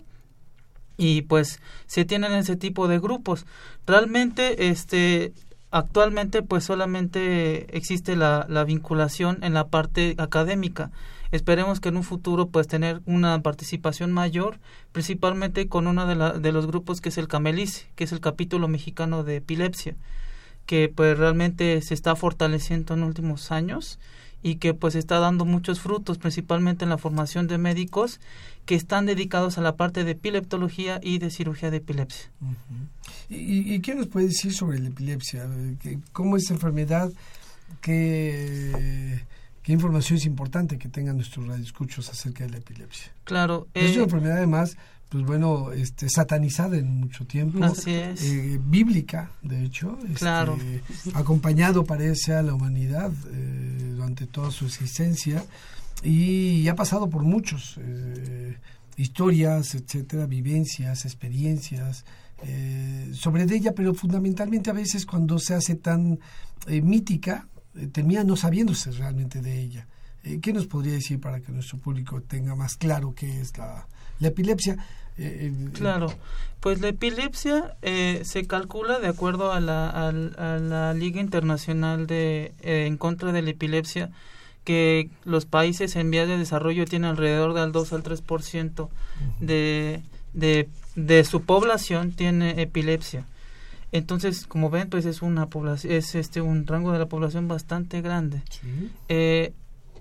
[0.95, 3.45] y pues se tienen ese tipo de grupos.
[3.85, 5.33] Realmente este
[5.71, 10.91] actualmente pues solamente existe la, la, vinculación en la parte académica.
[11.31, 14.59] Esperemos que en un futuro pues tener una participación mayor,
[14.91, 18.19] principalmente con uno de, la, de los grupos que es el Camelice, que es el
[18.19, 19.95] capítulo mexicano de epilepsia,
[20.65, 23.99] que pues realmente se está fortaleciendo en últimos años
[24.41, 28.19] y que pues está dando muchos frutos, principalmente en la formación de médicos
[28.65, 32.29] que están dedicados a la parte de epileptología y de cirugía de epilepsia.
[32.41, 33.35] Uh -huh.
[33.35, 35.47] ¿Y, ¿Y, qué nos puede decir sobre la epilepsia?
[36.11, 37.11] ¿Cómo es esa enfermedad?
[37.81, 39.21] ¿Qué,
[39.63, 43.11] qué información es importante que tengan nuestros radioescuchos acerca de la epilepsia.
[43.23, 43.67] Claro.
[43.73, 44.77] es una enfermedad además
[45.09, 48.23] pues bueno, este, satanizada en mucho tiempo, Así es.
[48.23, 50.57] Eh, bíblica, de hecho, este, claro.
[51.15, 55.43] acompañado parece a la humanidad eh, durante toda su existencia
[56.03, 58.57] y ha pasado por muchos eh,
[58.97, 62.05] historias, etcétera, vivencias, experiencias
[63.11, 66.19] sobre ella, pero fundamentalmente a veces cuando se hace tan
[66.67, 67.49] mítica
[67.91, 69.87] termina no sabiéndose realmente de ella.
[70.41, 73.87] ¿Qué nos podría decir para que nuestro público tenga más claro qué es la
[74.19, 74.77] la epilepsia.
[75.17, 76.13] Eh, eh, claro,
[76.61, 82.53] pues la epilepsia eh, se calcula de acuerdo a la, a, la Liga Internacional de
[82.61, 84.11] en contra de la epilepsia
[84.63, 88.89] que los países en vías de desarrollo tienen alrededor del 2 al 3%
[89.39, 90.03] de,
[90.33, 93.25] de, de su población tiene epilepsia.
[93.91, 98.01] Entonces, como ven, pues es una población, es este un rango de la población bastante
[98.01, 98.43] grande.
[98.49, 98.91] Sí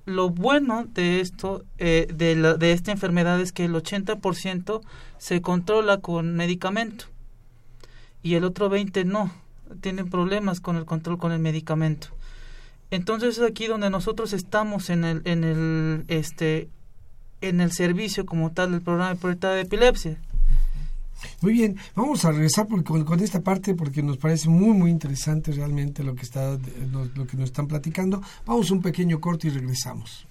[0.08, 4.80] lo bueno de esto, eh, de, la, de esta enfermedad es que el 80%
[5.18, 7.06] se controla con medicamento
[8.22, 9.30] y el otro 20% no,
[9.80, 12.08] tienen problemas con el control con el medicamento.
[12.90, 16.68] Entonces es aquí donde nosotros estamos en el, en el, este,
[17.40, 20.16] en el servicio como tal del programa de prioridad de epilepsia.
[21.40, 26.02] Muy bien, vamos a regresar con, esta parte porque nos parece muy muy interesante realmente
[26.02, 26.58] lo que está
[26.92, 28.22] lo que nos están platicando.
[28.46, 30.27] Vamos un pequeño corte y regresamos.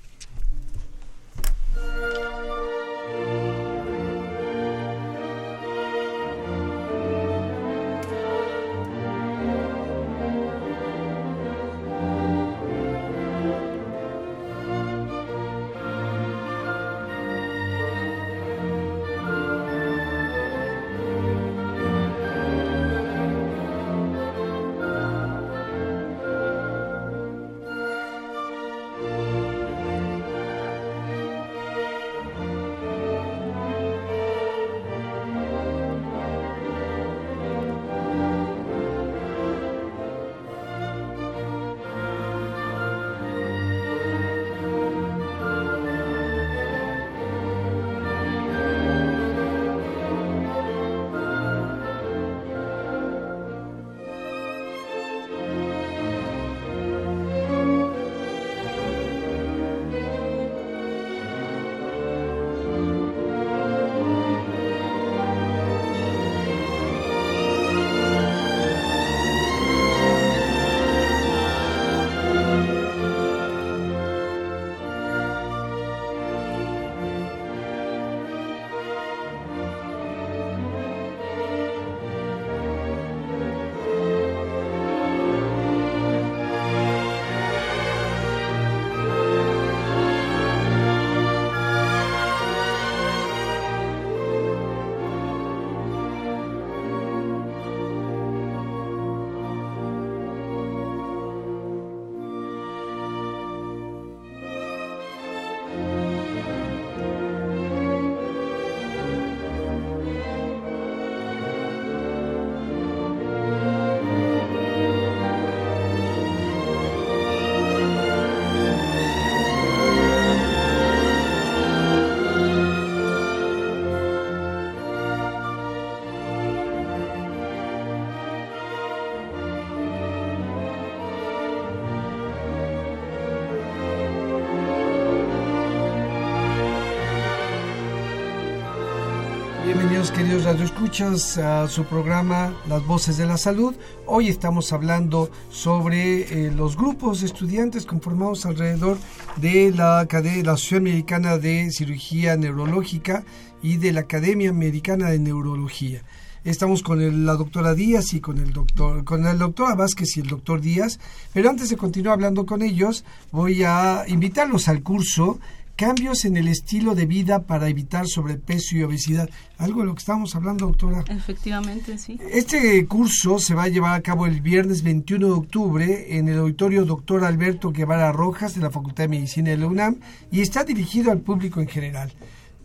[140.14, 143.76] Queridos radioescuchas a su programa Las Voces de la Salud.
[144.06, 148.98] Hoy estamos hablando sobre eh, los grupos de estudiantes conformados alrededor
[149.36, 153.24] de la, la Asociación Americana de Cirugía Neurológica
[153.62, 156.04] y de la Academia Americana de Neurología.
[156.44, 160.28] Estamos con la doctora Díaz y con el doctor, con la doctora Vázquez y el
[160.28, 160.98] doctor Díaz.
[161.34, 165.40] Pero antes de continuar hablando con ellos, voy a invitarlos al curso
[165.78, 169.30] cambios en el estilo de vida para evitar sobrepeso y obesidad.
[169.60, 171.06] Algo de lo que estábamos hablando, doctora.
[171.08, 172.20] Efectivamente, sí.
[172.32, 176.40] Este curso se va a llevar a cabo el viernes 21 de octubre en el
[176.40, 179.98] auditorio doctor Alberto Guevara Rojas de la Facultad de Medicina de la UNAM
[180.32, 182.12] y está dirigido al público en general.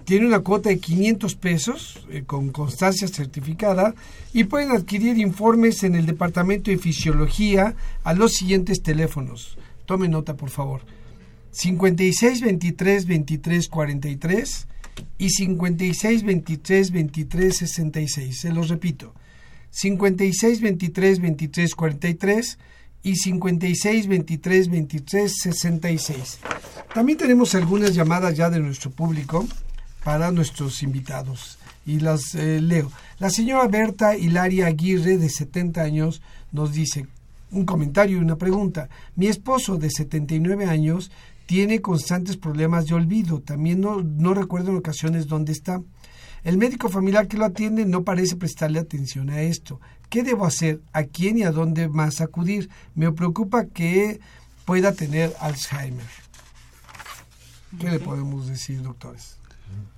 [0.05, 3.95] Tiene una cuota de 500 pesos eh, con constancia certificada
[4.33, 9.59] y pueden adquirir informes en el Departamento de Fisiología a los siguientes teléfonos.
[9.85, 10.81] Tome nota, por favor
[11.53, 14.67] 56 23 23 43
[15.19, 18.41] y 56 23 23 66.
[18.41, 19.15] Se los repito.
[19.71, 22.59] 56 23 23 43
[23.05, 26.39] y 56 23 23 66.
[26.95, 29.47] También tenemos algunas llamadas ya de nuestro público
[30.05, 32.91] para nuestros invitados y las eh, leo.
[33.19, 37.07] La señora Berta Hilaria Aguirre, de 70 años, nos dice
[37.51, 38.89] un comentario y una pregunta.
[39.17, 41.11] Mi esposo, de 79 años,
[41.53, 43.43] tiene constantes problemas de olvido.
[43.43, 45.83] También no, no recuerdo en ocasiones dónde está.
[46.45, 49.79] El médico familiar que lo atiende no parece prestarle atención a esto.
[50.09, 50.81] ¿Qué debo hacer?
[50.95, 52.71] ¿A quién y a dónde más acudir?
[52.95, 54.19] Me preocupa que
[54.65, 56.07] pueda tener Alzheimer.
[57.79, 59.37] ¿Qué le podemos decir, doctores?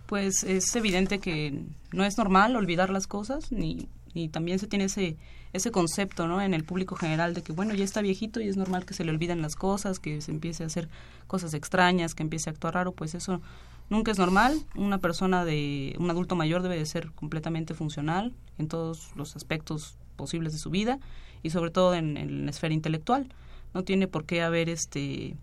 [0.07, 4.87] Pues es evidente que no es normal olvidar las cosas, ni, ni también se tiene
[4.87, 5.17] ese,
[5.55, 6.43] ese concepto ¿no?
[6.43, 9.05] en el público general de que, bueno, ya está viejito y es normal que se
[9.05, 10.89] le olviden las cosas, que se empiece a hacer
[11.29, 13.41] cosas extrañas, que empiece a actuar raro, pues eso
[13.89, 14.61] nunca es normal.
[14.75, 19.97] Una persona de, un adulto mayor debe de ser completamente funcional en todos los aspectos
[20.17, 20.99] posibles de su vida
[21.45, 23.33] y sobre todo en, en la esfera intelectual.
[23.75, 25.37] No tiene por qué haber este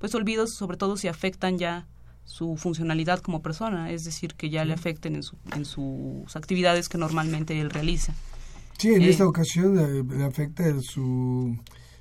[0.00, 1.86] pues olvidos, sobre todo si afectan ya
[2.24, 6.88] su funcionalidad como persona, es decir, que ya le afecten en, su, en sus actividades
[6.88, 8.12] que normalmente él realiza.
[8.82, 11.56] Sí, en esta ocasión le, afecta su,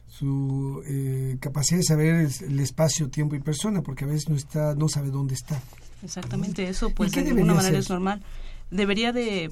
[0.08, 4.36] su eh, capacidad de saber el, el, espacio, tiempo y persona, porque a veces no
[4.36, 5.62] está, no sabe dónde está.
[6.02, 8.24] Exactamente, eso pues de alguna manera es normal.
[8.72, 9.52] Debería de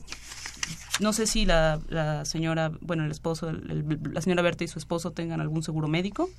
[0.99, 4.79] no sé si la, la señora, bueno, el esposo, el, la señora Berta y su
[4.79, 6.31] esposo tengan algún seguro médico.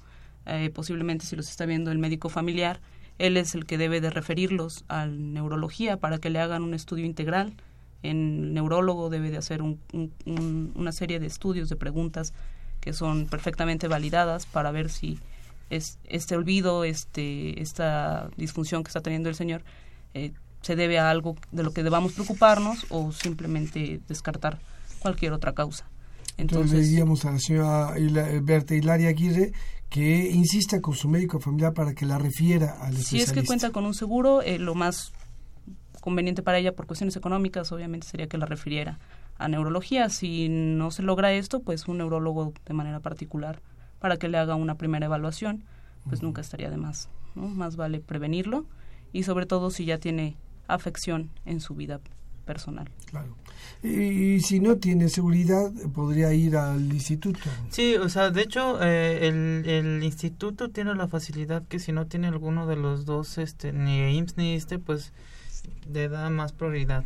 [0.47, 2.80] Eh, posiblemente si los está viendo el médico familiar,
[3.18, 7.07] él es el que debe de referirlos a neurología para que le hagan un estudio
[7.07, 7.55] integral.
[8.03, 12.32] En neurólogo debe de hacer un, un, una serie de estudios, de preguntas
[12.80, 15.18] que son perfectamente validadas para ver si
[15.68, 19.62] es, este olvido, este, esta disfunción que está teniendo el señor,
[20.14, 20.32] eh,
[20.62, 24.59] se debe a algo de lo que debamos preocuparnos o simplemente descartar
[24.98, 25.86] cualquier otra causa.
[26.36, 27.94] Entonces, Entonces le diríamos a la señora
[28.42, 29.53] Berta Hilaria Aguirre
[29.88, 33.11] que insista con su médico familiar para que la refiera al especialista.
[33.11, 35.12] Si es que cuenta con un seguro, eh, lo más
[36.01, 38.98] conveniente para ella por cuestiones económicas obviamente sería que la refiriera
[39.38, 40.09] a neurología.
[40.09, 43.61] Si no se logra esto, pues un neurólogo de manera particular
[43.98, 45.64] para que le haga una primera evaluación,
[46.09, 47.09] pues nunca estaría de más.
[47.34, 47.48] ¿no?
[47.48, 48.66] Más vale prevenirlo
[49.12, 50.36] y sobre todo si ya tiene
[50.66, 52.01] afección en su vida
[52.44, 52.90] personal.
[53.07, 53.36] Claro.
[53.82, 57.38] Y, si no tiene seguridad, podría ir al instituto.
[57.70, 62.07] Sí, o sea, de hecho, eh, el, el, instituto tiene la facilidad que si no
[62.07, 65.12] tiene alguno de los dos, este, ni IMSS ni este, pues
[65.92, 67.04] le da más prioridad.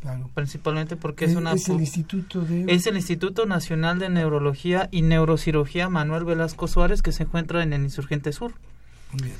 [0.00, 0.30] Claro.
[0.34, 1.52] Principalmente porque es, una...
[1.52, 2.66] Es el Instituto de...
[2.68, 7.72] Es el Instituto Nacional de Neurología y Neurocirugía Manuel Velasco Suárez que se encuentra en
[7.72, 8.54] el Insurgente Sur.
[9.12, 9.34] Bien.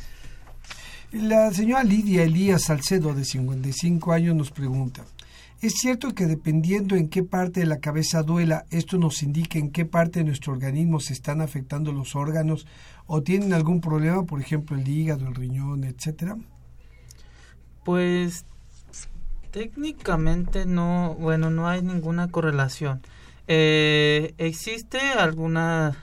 [1.13, 5.05] La señora Lidia Elías Salcedo, de 55 años, nos pregunta,
[5.61, 9.71] ¿es cierto que dependiendo en qué parte de la cabeza duela, esto nos indica en
[9.71, 12.67] qué parte de nuestro organismo se están afectando los órganos
[13.07, 16.37] o tienen algún problema, por ejemplo, el hígado, el riñón, etcétera?
[17.85, 18.45] Pues
[19.51, 23.01] técnicamente no, bueno, no hay ninguna correlación.
[23.49, 25.97] Eh, existe alguna,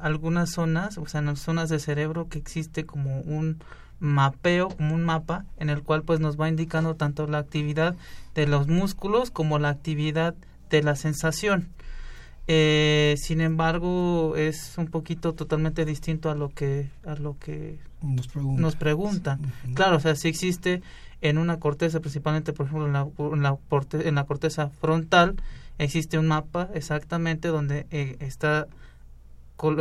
[0.00, 3.58] algunas zonas, o sea, en las zonas del cerebro que existe como un
[3.98, 7.96] mapeo, como un mapa en el cual pues nos va indicando tanto la actividad
[8.34, 10.34] de los músculos como la actividad
[10.68, 11.68] de la sensación.
[12.48, 18.28] Eh, sin embargo, es un poquito totalmente distinto a lo que a lo que nos,
[18.28, 18.62] pregunta.
[18.62, 19.40] nos preguntan.
[19.74, 20.82] Claro, o sea, si existe
[21.20, 23.06] en una corteza, principalmente por ejemplo en la,
[24.04, 25.36] en la, corteza frontal,
[25.78, 28.66] existe un mapa exactamente donde eh, está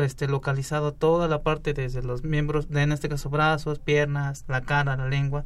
[0.02, 4.96] este, localizado toda la parte desde los miembros, en este caso brazos, piernas, la cara,
[4.96, 5.44] la lengua,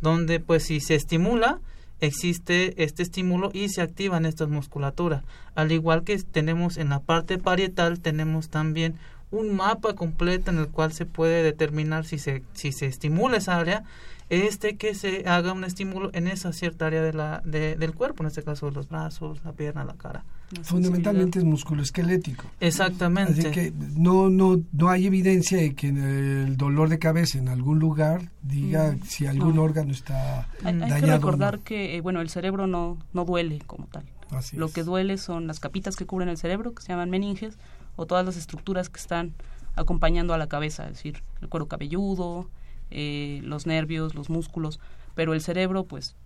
[0.00, 1.60] donde pues si se estimula,
[2.00, 5.22] existe este estímulo y se activan estas musculaturas.
[5.54, 8.96] Al igual que tenemos en la parte parietal, tenemos también
[9.30, 13.58] un mapa completo en el cual se puede determinar si se, si se estimula esa
[13.58, 13.84] área
[14.28, 18.22] este que se haga un estímulo en esa cierta área de la, de, del cuerpo,
[18.22, 20.24] en este caso los brazos, la pierna, la cara.
[20.62, 22.44] Fundamentalmente es músculo esquelético.
[22.60, 23.40] Exactamente.
[23.40, 27.78] Así que no, no, no hay evidencia de que el dolor de cabeza en algún
[27.78, 30.94] lugar diga mm, si algún órgano está hay, dañado.
[30.94, 34.04] Hay que recordar que eh, bueno, el cerebro no, no duele como tal.
[34.30, 37.58] Así Lo que duele son las capitas que cubren el cerebro, que se llaman meninges,
[37.94, 39.34] o todas las estructuras que están
[39.76, 42.48] acompañando a la cabeza, es decir, el cuero cabelludo,
[42.90, 44.80] eh, los nervios, los músculos,
[45.14, 46.16] pero el cerebro, pues,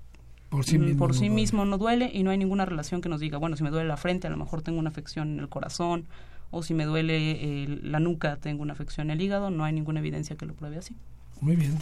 [0.48, 3.08] por sí, mismo, por sí no mismo no duele y no hay ninguna relación que
[3.08, 5.40] nos diga, bueno, si me duele la frente, a lo mejor tengo una afección en
[5.40, 6.06] el corazón,
[6.50, 9.72] o si me duele eh, la nuca, tengo una afección en el hígado, no hay
[9.72, 10.96] ninguna evidencia que lo pruebe así.
[11.40, 11.78] Muy bien.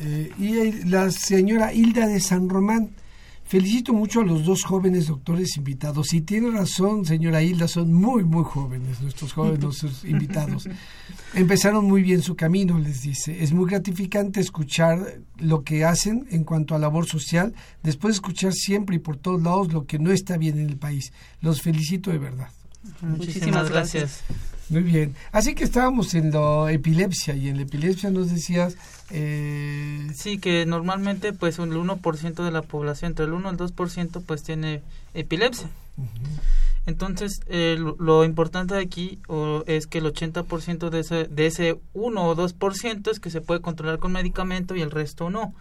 [0.00, 2.90] Eh, y la señora Hilda de San Román,
[3.50, 6.14] Felicito mucho a los dos jóvenes doctores invitados.
[6.14, 10.68] Y tiene razón, señora Hilda, son muy, muy jóvenes nuestros jóvenes invitados.
[11.34, 13.42] Empezaron muy bien su camino, les dice.
[13.42, 18.52] Es muy gratificante escuchar lo que hacen en cuanto a labor social, después de escuchar
[18.52, 21.12] siempre y por todos lados lo que no está bien en el país.
[21.40, 22.50] Los felicito de verdad.
[23.00, 24.22] Muchísimas gracias.
[24.70, 25.16] Muy bien.
[25.32, 28.76] Así que estábamos en la epilepsia y en la epilepsia nos decías...
[29.10, 30.08] Eh...
[30.14, 34.22] Sí, que normalmente pues el 1% de la población, entre el 1 y el 2%
[34.24, 35.68] pues tiene epilepsia.
[36.86, 42.22] Entonces, eh, lo, importante aquí o, es que el 80% de ese, de ese 1
[42.24, 45.52] o 2% es que se puede controlar con medicamento y el resto no.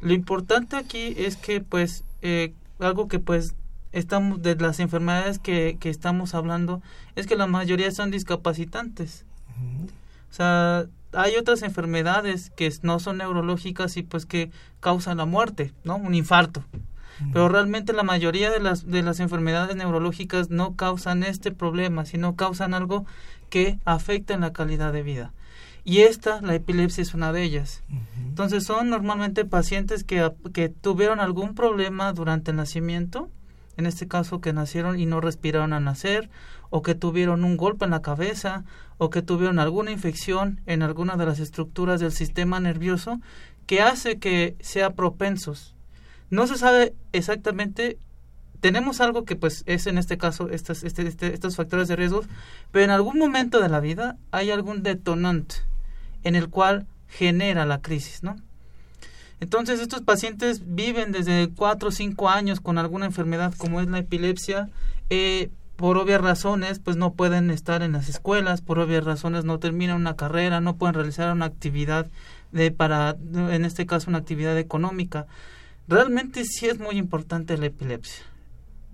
[0.00, 3.54] Lo importante aquí es que pues eh, algo que pues
[3.92, 6.82] estamos de las enfermedades que, que estamos hablando
[7.16, 9.24] es que la mayoría son discapacitantes.
[10.30, 15.72] O sea, hay otras enfermedades que no son neurológicas y pues que causan la muerte,
[15.84, 15.96] ¿no?
[15.96, 16.64] Un infarto.
[17.34, 22.34] Pero realmente la mayoría de las, de las enfermedades neurológicas no causan este problema, sino
[22.34, 23.04] causan algo
[23.50, 25.32] que afecta en la calidad de vida.
[25.84, 27.82] Y esta, la epilepsia, es una de ellas.
[28.16, 33.28] Entonces son normalmente pacientes que, que tuvieron algún problema durante el nacimiento,
[33.80, 36.30] en este caso que nacieron y no respiraron al nacer,
[36.70, 38.64] o que tuvieron un golpe en la cabeza,
[38.98, 43.20] o que tuvieron alguna infección en alguna de las estructuras del sistema nervioso
[43.66, 45.74] que hace que sea propensos.
[46.28, 47.98] No se sabe exactamente,
[48.60, 52.22] tenemos algo que pues es en este caso estos, este, este, estos factores de riesgo,
[52.70, 55.56] pero en algún momento de la vida hay algún detonante
[56.22, 58.36] en el cual genera la crisis, ¿no?
[59.40, 63.98] Entonces estos pacientes viven desde 4 o 5 años con alguna enfermedad como es la
[63.98, 64.68] epilepsia.
[65.08, 69.58] Eh, por obvias razones, pues no pueden estar en las escuelas, por obvias razones no
[69.58, 72.06] terminan una carrera, no pueden realizar una actividad
[72.52, 75.26] de para, en este caso, una actividad económica.
[75.88, 78.24] Realmente sí es muy importante la epilepsia.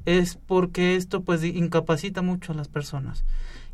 [0.05, 3.25] Es porque esto pues incapacita mucho a las personas.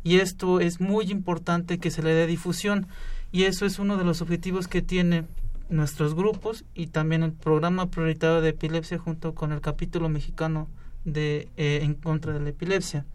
[0.03, 2.87] Y esto es muy importante que se le dé difusión.
[3.31, 5.25] Y eso es uno de los objetivos que tiene
[5.73, 10.69] nuestros grupos y también el programa prioritario de epilepsia junto con el capítulo mexicano
[11.03, 13.05] de eh, en contra de la epilepsia.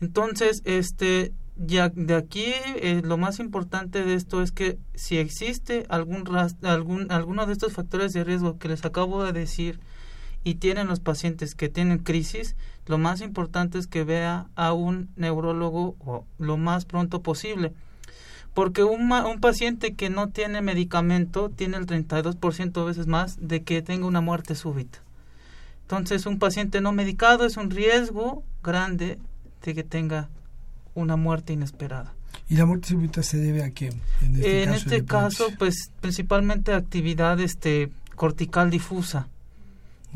[0.00, 2.44] Entonces, este ya de aquí
[2.76, 6.24] eh, lo más importante de esto es que si existe algún
[6.62, 9.80] algún alguno de estos factores de riesgo que les acabo de decir
[10.44, 12.56] y tienen los pacientes que tienen crisis,
[12.86, 17.72] lo más importante es que vea a un neurólogo lo más pronto posible
[18.56, 23.82] porque un, un paciente que no tiene medicamento tiene el 32% veces más de que
[23.82, 25.00] tenga una muerte súbita.
[25.82, 29.18] Entonces, un paciente no medicado es un riesgo grande
[29.62, 30.30] de que tenga
[30.94, 32.14] una muerte inesperada.
[32.48, 34.00] ¿Y la muerte súbita se debe a quién?
[34.22, 39.28] En este, en caso, este caso, pues principalmente actividad este, cortical difusa,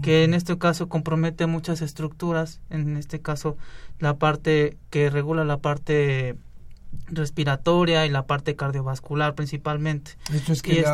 [0.01, 3.59] que en este caso compromete muchas estructuras, en este caso
[3.99, 6.37] la parte que regula la parte
[7.07, 10.13] respiratoria y la parte cardiovascular principalmente.
[10.33, 10.85] Esto es que,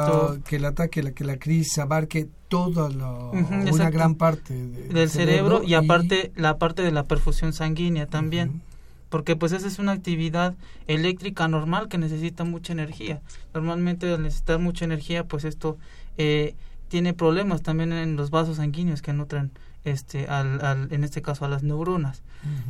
[0.45, 5.63] que el ataque, la, que la crisis abarque toda la, una gran parte del cerebro,
[5.63, 8.63] y, aparte la parte de la perfusión sanguínea también.
[9.09, 10.57] Porque pues esa es una actividad
[10.89, 13.21] eléctrica normal que necesita mucha energía.
[13.55, 15.79] Normalmente al necesitar mucha energía pues esto
[16.19, 16.57] eh,
[16.89, 19.53] tiene problemas también en los vasos sanguíneos que nutren
[19.85, 22.23] este al, al en este caso a las neuronas.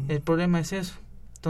[0.08, 0.94] El problema es eso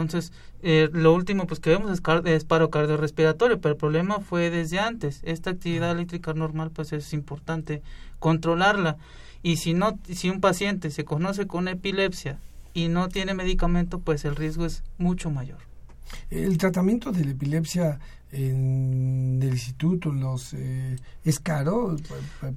[0.01, 0.31] entonces,
[0.61, 4.79] eh, lo último pues que vemos es, es, paro cardiorrespiratorio, pero el problema fue desde
[4.79, 5.21] antes.
[5.23, 7.81] Esta actividad eléctrica normal pues es importante
[8.19, 8.97] controlarla.
[9.41, 12.39] Y si no si un paciente se conoce con epilepsia
[12.73, 15.59] y no tiene medicamento, pues el riesgo es mucho mayor.
[16.29, 17.99] El tratamiento de la epilepsia
[18.31, 21.95] en el instituto los eh, es caro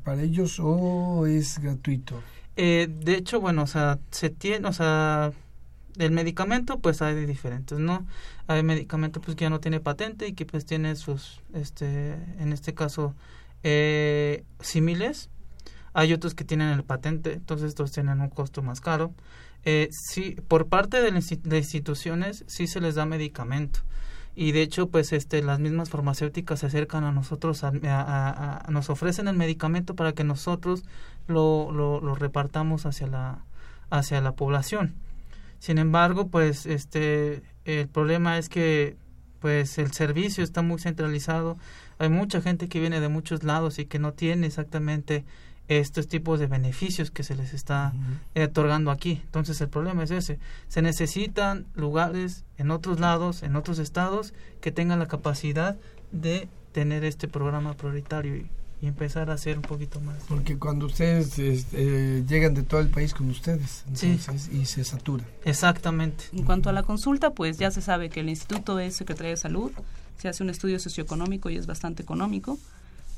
[0.04, 2.20] para ellos o es gratuito.
[2.56, 5.32] Eh, de hecho, bueno, o sea, se tiene, o sea,
[5.96, 8.06] del medicamento pues hay de diferentes no
[8.46, 12.52] hay medicamento pues que ya no tiene patente y que pues tiene sus este en
[12.52, 13.14] este caso
[13.62, 15.30] eh, similes
[15.92, 19.12] hay otros que tienen el patente entonces estos tienen un costo más caro.
[19.64, 23.80] Eh, sí por parte de las instituciones sí se les da medicamento.
[24.36, 29.28] Y de hecho pues este las mismas farmacéuticas se acercan a nosotros a, nos ofrecen
[29.28, 30.84] el medicamento para que nosotros
[31.26, 33.44] lo, lo, lo repartamos hacia la
[33.90, 34.94] hacia la población
[35.60, 38.96] sin embargo, pues este el problema es que
[39.40, 41.58] pues el servicio está muy centralizado.
[41.98, 45.24] Hay mucha gente que viene de muchos lados y que no tiene exactamente
[45.68, 47.92] estos tipos de beneficios que se les está
[48.34, 49.20] otorgando aquí.
[49.24, 50.38] Entonces el problema es ese.
[50.68, 55.76] Se necesitan lugares en otros lados, en otros estados, que tengan la capacidad
[56.10, 58.50] de tener este programa prioritario y
[58.82, 60.16] y empezar a hacer un poquito más.
[60.28, 65.24] Porque cuando ustedes este, llegan de todo el país con ustedes entonces, y se satura.
[65.44, 66.24] Exactamente.
[66.32, 69.36] En cuanto a la consulta, pues ya se sabe que el instituto es Secretaría de
[69.36, 69.72] Salud,
[70.16, 72.58] se hace un estudio socioeconómico y es bastante económico,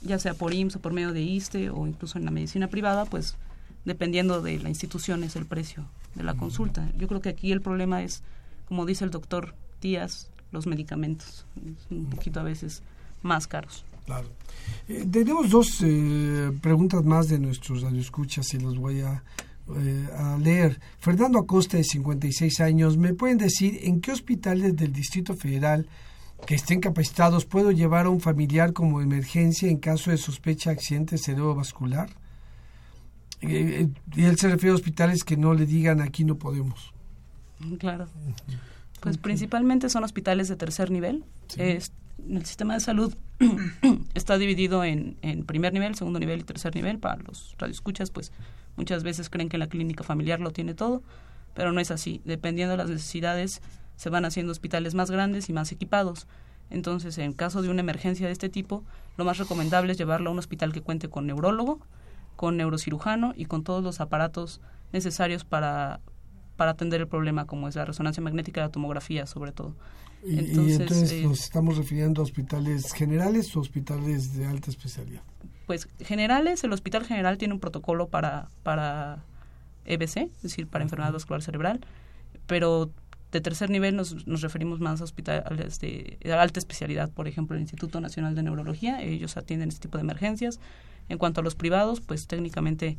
[0.02, 3.04] ya sea por IMSS o por medio de ISTE o incluso en la medicina privada,
[3.04, 3.36] pues
[3.84, 5.84] dependiendo de la institución es el precio
[6.14, 6.90] de la consulta.
[6.96, 8.22] Yo creo que aquí el problema es,
[8.66, 11.46] como dice el doctor Díaz, los medicamentos,
[11.90, 12.82] un poquito a veces
[13.22, 13.84] más caros.
[14.04, 14.28] Claro.
[14.88, 19.22] Eh, tenemos dos eh, preguntas más de nuestros radioescuchas y las voy a,
[19.76, 20.80] eh, a leer.
[20.98, 25.86] Fernando Acosta, de 56 años, ¿me pueden decir en qué hospitales del Distrito Federal
[26.46, 30.76] que estén capacitados puedo llevar a un familiar como emergencia en caso de sospecha de
[30.76, 32.10] accidente cerebrovascular?
[33.44, 36.94] y él se refiere a hospitales que no le digan aquí no podemos.
[37.78, 38.06] Claro.
[39.00, 41.24] Pues principalmente son hospitales de tercer nivel.
[42.28, 43.14] El sistema de salud
[44.14, 46.98] está dividido en, primer nivel, segundo nivel y tercer nivel.
[46.98, 48.32] Para los radioescuchas, pues
[48.76, 51.02] muchas veces creen que la clínica familiar lo tiene todo,
[51.54, 52.20] pero no es así.
[52.24, 53.62] Dependiendo de las necesidades,
[53.96, 56.26] se van haciendo hospitales más grandes y más equipados.
[56.70, 58.84] Entonces, en caso de una emergencia de este tipo,
[59.16, 61.80] lo más recomendable es llevarlo a un hospital que cuente con neurólogo,
[62.36, 64.60] con neurocirujano y con todos los aparatos
[64.92, 66.00] necesarios para,
[66.56, 69.74] para atender el problema, como es la resonancia magnética y la tomografía, sobre todo.
[70.24, 75.22] Y entonces, eh, nos estamos refiriendo a hospitales generales o hospitales de alta especialidad.
[75.66, 79.24] Pues generales, el Hospital General tiene un protocolo para, para
[79.84, 81.80] EBC, es decir, para enfermedad vascular cerebral,
[82.46, 82.90] pero
[83.32, 87.62] de tercer nivel nos, nos referimos más a hospitales de, alta especialidad, por ejemplo, el
[87.62, 90.60] Instituto Nacional de Neurología, ellos atienden este tipo de emergencias.
[91.08, 92.98] En cuanto a los privados, pues técnicamente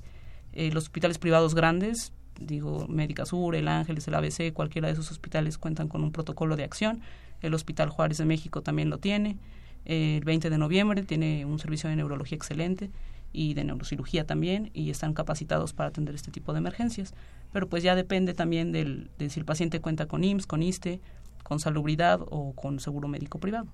[0.52, 5.12] eh, los hospitales privados grandes digo, Médica Sur, el Ángeles, el ABC, cualquiera de esos
[5.12, 7.02] hospitales cuentan con un protocolo de acción.
[7.42, 9.38] El Hospital Juárez de México también lo tiene.
[9.86, 12.90] el 20 de noviembre tiene un servicio de neurología excelente
[13.34, 17.14] y de neurocirugía también y están capacitados para atender este tipo de emergencias.
[17.52, 21.02] Pero pues ya depende también del, de si el paciente cuenta con IMSS, con ISTE,
[21.44, 23.68] con salubridad o con seguro médico privado.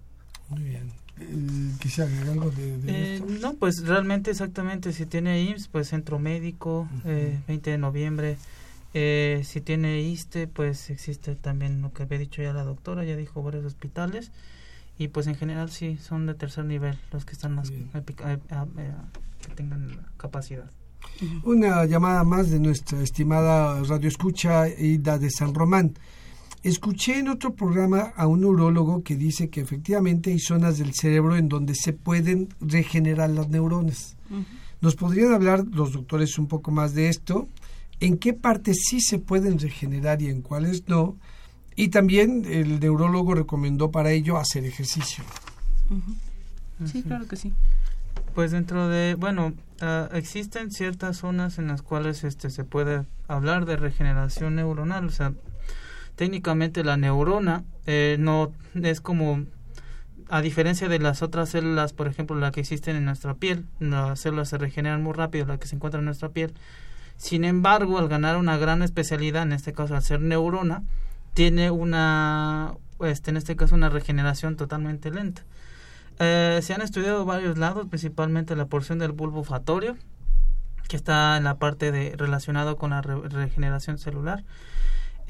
[0.50, 0.92] Muy bien.
[1.22, 6.88] Eh, agregar algo de, eh, No, pues realmente exactamente, si tiene IMSS, pues centro médico,
[7.04, 8.38] 20 eh, de noviembre.
[8.94, 13.44] si tiene ISTE, pues existe también lo que había dicho ya la doctora, ya dijo
[13.44, 14.32] varios hospitales.
[14.98, 17.82] Y pues en general sí, son de tercer nivel los que están más, que
[19.56, 20.70] tengan capacidad.
[21.44, 25.94] Una llamada más de nuestra estimada radioescucha Ida de San Román.
[26.62, 31.38] Escuché en otro programa a un neurólogo que dice que efectivamente hay zonas del cerebro
[31.38, 34.18] en donde se pueden regenerar las neuronas.
[34.82, 37.48] ¿Nos podrían hablar los doctores un poco más de esto?
[38.02, 41.16] ¿En qué partes sí se pueden regenerar y en cuáles no?
[41.76, 45.24] Y también el neurólogo recomendó para ello hacer ejercicio.
[46.86, 47.54] Sí, claro que sí.
[48.36, 53.66] Pues dentro de, bueno, ah, existen ciertas zonas en las cuales este se puede hablar
[53.66, 55.34] de regeneración neuronal, o sea,
[56.20, 59.46] técnicamente la neurona eh, no es como
[60.28, 64.20] a diferencia de las otras células, por ejemplo, las que existen en nuestra piel, las
[64.20, 66.54] células se regeneran muy rápido, las que se encuentran en nuestra piel.
[67.16, 70.84] Sin embargo, al ganar una gran especialidad, en este caso al ser neurona,
[71.36, 75.44] tiene una, este, en este caso, una regeneración totalmente lenta.
[76.20, 79.96] Eh, se han estudiado varios lados, principalmente la porción del bulbo olfatorio,
[80.90, 84.44] que está en la parte de relacionado con la regeneración celular.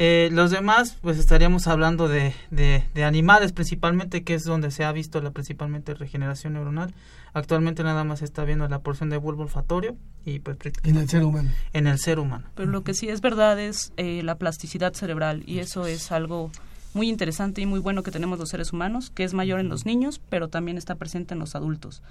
[0.02, 4.92] Eh, los demás, pues estaríamos hablando de, de, animales principalmente, que es donde se ha
[4.94, 6.94] visto la principalmente regeneración neuronal.
[7.34, 11.10] Actualmente nada más se está viendo la porción de bulbo olfatorio y pues en el
[11.10, 11.52] ser humano.
[11.74, 12.48] En el ser humano.
[12.56, 16.50] Pero lo que sí es verdad es eh, la plasticidad cerebral y eso es algo
[16.94, 19.86] muy interesante y muy bueno que tenemos los seres humanos, que es mayor en los
[19.86, 22.02] niños, pero también está presente en los adultos.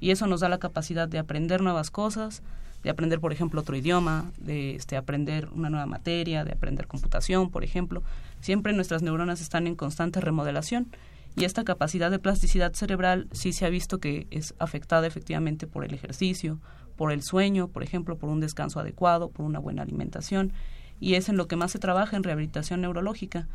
[0.00, 2.42] Y eso nos da la capacidad de aprender nuevas cosas,
[2.82, 7.50] de aprender, por ejemplo, otro idioma, de este, aprender una nueva materia, de aprender computación,
[7.50, 8.02] por ejemplo.
[8.40, 10.88] Siempre nuestras neuronas están en constante remodelación
[11.36, 15.84] y esta capacidad de plasticidad cerebral sí se ha visto que es afectada efectivamente por
[15.84, 16.60] el ejercicio,
[16.96, 20.52] por el sueño, por ejemplo, por un descanso adecuado, por una buena alimentación
[21.00, 23.46] y es en lo que más se trabaja en rehabilitación neurológica.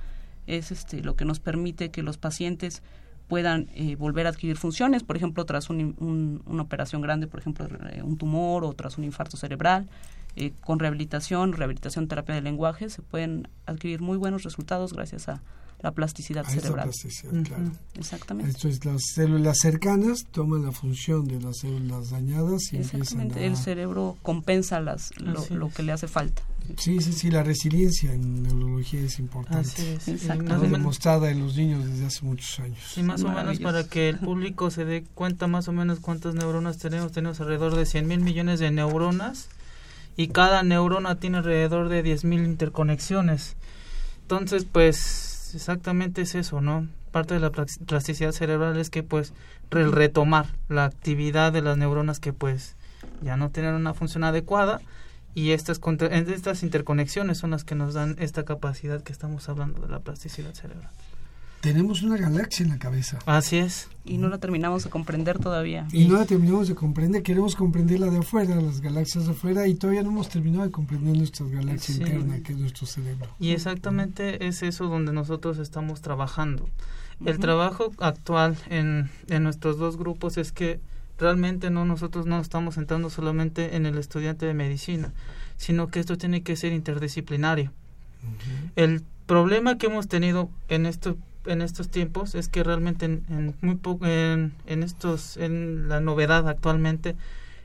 [0.48, 2.84] Es este, lo que nos permite que los pacientes
[3.34, 8.04] puedan eh, volver a adquirir funciones, por ejemplo, tras una operación grande, por ejemplo, eh,
[8.04, 9.90] un tumor o tras un infarto cerebral.
[10.36, 15.42] Eh, con rehabilitación, rehabilitación terapia de lenguaje, se pueden adquirir muy buenos resultados gracias a
[15.84, 16.86] la plasticidad A esa cerebral.
[16.86, 17.72] plasticidad, claro.
[17.96, 18.52] Exactamente.
[18.52, 23.40] Esto es las células cercanas toman la función de las células dañadas y empiezan Exactamente.
[23.42, 23.46] a...
[23.46, 26.42] El cerebro compensa las, lo, que le hace falta.
[26.78, 29.68] Sí, sí, sí, la resiliencia en neurología es importante.
[29.68, 30.08] Así es.
[30.08, 30.70] Y Exactamente.
[30.70, 32.80] demostrada en los niños desde hace muchos años.
[32.94, 36.34] Sí, más o menos para que el público se dé cuenta más o menos cuántas
[36.34, 37.12] neuronas tenemos.
[37.12, 39.50] Tenemos alrededor de 100 mil millones de neuronas
[40.16, 43.58] y cada neurona tiene alrededor de 10 mil interconexiones.
[44.22, 46.88] Entonces, pues exactamente es eso, ¿no?
[47.12, 49.34] Parte de la plas- plasticidad cerebral es que pues
[49.72, 52.76] el retomar la actividad de las neuronas que pues
[53.22, 54.82] ya no tienen una función adecuada
[55.36, 59.82] y estas, contra- estas interconexiones son las que nos dan esta capacidad que estamos hablando
[59.82, 60.90] de la plasticidad cerebral.
[61.64, 63.88] Tenemos una galaxia en la cabeza Así es.
[64.04, 65.88] Y no la terminamos de comprender todavía.
[65.94, 67.24] y no la terminamos de comprender.
[67.24, 70.72] Queremos comprender la de afuera, las galaxias de afuera, y todavía no hemos terminado de
[70.72, 72.02] comprender nuestra galaxia Sí.
[72.02, 73.30] interna, que es nuestro cerebro.
[73.40, 76.68] Y exactamente es eso donde nosotros estamos trabajando.
[77.26, 80.82] El trabajo actual en, en nuestros dos grupos es que
[81.18, 85.14] realmente no nosotros no estamos centrando solamente en el estudiante de medicina,
[85.56, 87.72] sino que esto tiene que ser interdisciplinario.
[88.76, 91.16] El problema que hemos tenido en esto
[91.46, 96.00] en estos tiempos es que realmente en, en muy poco en, en estos en la
[96.00, 97.16] novedad actualmente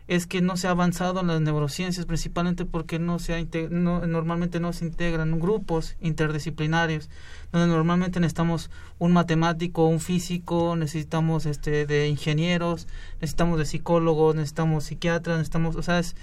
[0.08, 4.06] es que no se ha avanzado en las neurociencias principalmente porque no se ha no,
[4.06, 7.10] normalmente no se integran grupos interdisciplinarios
[7.52, 12.88] donde normalmente necesitamos un matemático un físico necesitamos este de ingenieros
[13.20, 16.16] necesitamos de psicólogos necesitamos psiquiatras necesitamos o sea es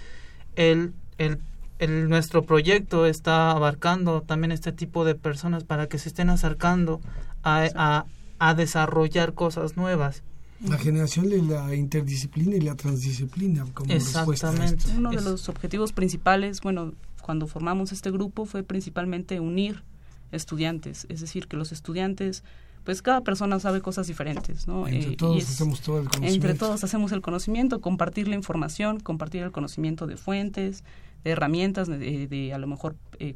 [0.56, 1.40] el, el
[1.80, 7.02] el, nuestro proyecto está abarcando también este tipo de personas para que se estén acercando
[7.44, 8.06] a, a,
[8.40, 10.24] a desarrollar cosas nuevas.
[10.66, 14.86] La generación de la interdisciplina y la transdisciplina como Exactamente.
[14.98, 19.84] Uno de los objetivos principales, bueno, cuando formamos este grupo fue principalmente unir
[20.32, 22.44] estudiantes, es decir, que los estudiantes,
[22.84, 24.88] pues cada persona sabe cosas diferentes, ¿no?
[24.88, 26.36] Entre Eh, y todos es- hacemos todo el conocimiento.
[26.48, 30.84] entre todos hacemos el conocimiento, compartir la información, compartir el conocimiento de fuentes,
[31.32, 33.36] herramientas, de, de a lo mejor eh,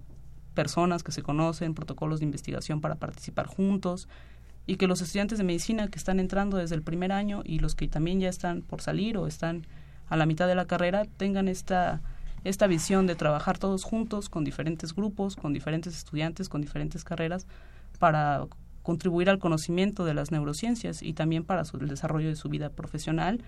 [0.54, 4.08] personas que se conocen, protocolos de investigación para participar juntos
[4.66, 7.76] y que los estudiantes de medicina que están entrando desde el primer año y los
[7.76, 9.66] que también ya están por salir o están
[10.08, 12.02] a la mitad de la carrera tengan esta
[12.46, 17.46] esta visión de trabajar todos juntos con diferentes grupos, con diferentes estudiantes, con diferentes carreras
[18.00, 18.46] para
[18.82, 22.70] contribuir al conocimiento de las neurociencias y también para su- el desarrollo de su vida
[22.70, 23.42] profesional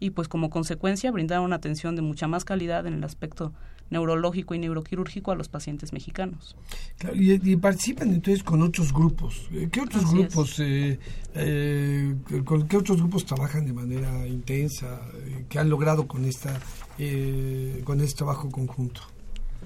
[0.00, 3.52] y pues como consecuencia brindar una atención de mucha más calidad en el aspecto
[3.88, 6.56] neurológico y neuroquirúrgico a los pacientes mexicanos.
[6.98, 9.46] Claro, y, y participan entonces con otros grupos.
[9.52, 10.98] Eh, ¿Qué otros Así grupos, eh,
[11.34, 15.00] eh, con qué otros grupos trabajan de manera intensa,
[15.48, 16.58] que han logrado con esta,
[16.98, 19.02] eh, con este trabajo conjunto?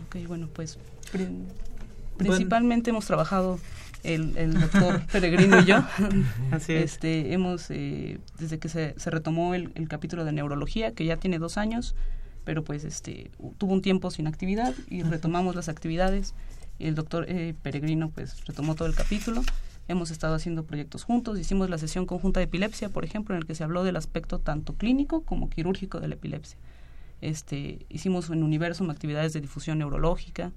[0.07, 0.79] Ok, bueno, pues
[1.13, 1.29] pri-
[2.19, 3.59] principalmente hemos trabajado
[4.03, 5.85] el, el doctor Peregrino y yo.
[6.51, 6.93] Así es.
[6.93, 11.17] Este, hemos, eh, desde que se, se retomó el, el capítulo de neurología, que ya
[11.17, 11.95] tiene dos años,
[12.45, 16.35] pero pues este, tuvo un tiempo sin actividad y retomamos las actividades.
[16.79, 19.43] El doctor eh, Peregrino pues retomó todo el capítulo.
[19.89, 21.39] Hemos estado haciendo proyectos juntos.
[21.39, 24.39] Hicimos la sesión conjunta de epilepsia, por ejemplo, en el que se habló del aspecto
[24.39, 26.57] tanto clínico como quirúrgico de la epilepsia.
[27.21, 30.53] Este, hicimos en Universum actividades de difusión neurológica.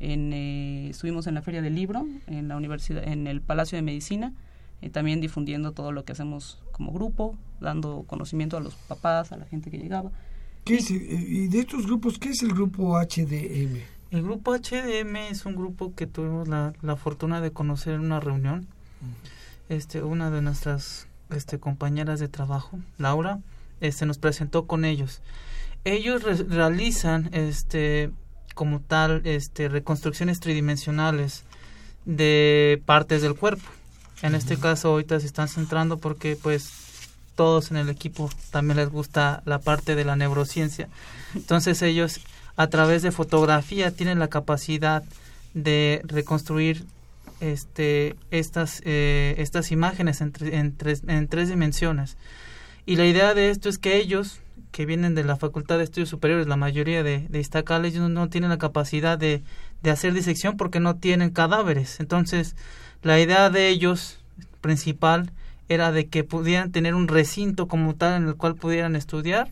[0.00, 3.82] En, eh, estuvimos en la Feria del Libro, en la universidad, en el Palacio de
[3.82, 4.32] Medicina,
[4.82, 9.36] eh, también difundiendo todo lo que hacemos como grupo, dando conocimiento a los papás, a
[9.36, 10.10] la gente que llegaba.
[10.64, 13.76] ¿Qué es, eh, y de estos grupos, ¿qué es el grupo HDM?
[14.10, 18.18] El grupo HDM es un grupo que tuvimos la, la fortuna de conocer en una
[18.20, 18.66] reunión.
[19.68, 23.38] Este, una de nuestras este, compañeras de trabajo, Laura,
[23.80, 25.20] este, nos presentó con ellos.
[25.84, 28.10] Ellos re- realizan este,
[28.60, 31.44] como tal este, reconstrucciones tridimensionales
[32.04, 33.64] de partes del cuerpo.
[34.20, 36.70] En este caso ahorita se están centrando porque pues
[37.36, 40.88] todos en el equipo también les gusta la parte de la neurociencia.
[41.34, 42.20] Entonces ellos
[42.56, 45.02] a través de fotografía tienen la capacidad
[45.54, 46.84] de reconstruir
[47.40, 52.18] este estas eh, estas imágenes en, tre- en tres, en tres dimensiones
[52.84, 54.38] y la idea de esto es que ellos
[54.72, 58.28] que vienen de la Facultad de Estudios Superiores la mayoría de, de Iztacal ellos no
[58.28, 59.42] tienen la capacidad de,
[59.82, 62.56] de hacer disección porque no tienen cadáveres entonces
[63.02, 64.18] la idea de ellos
[64.60, 65.30] principal
[65.68, 69.48] era de que pudieran tener un recinto como tal en el cual pudieran estudiar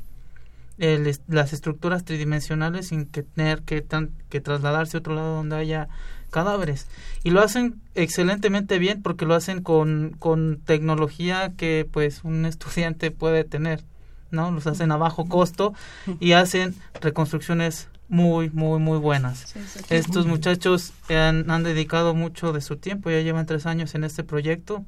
[0.79, 5.57] el las estructuras tridimensionales sin que tener que, tan- que trasladarse a otro lado donde
[5.57, 5.89] haya
[6.31, 6.87] cadáveres.
[7.25, 13.11] Y lo hacen excelentemente bien porque lo hacen con, con tecnología que pues un estudiante
[13.11, 13.83] puede tener,
[14.31, 14.51] ¿no?
[14.51, 15.75] Los hacen a bajo costo
[16.21, 19.55] y hacen reconstrucciones muy, muy, muy buenas.
[19.91, 24.25] Estos muchachos han, han, dedicado mucho de su tiempo, ya llevan tres años en este
[24.25, 24.85] proyecto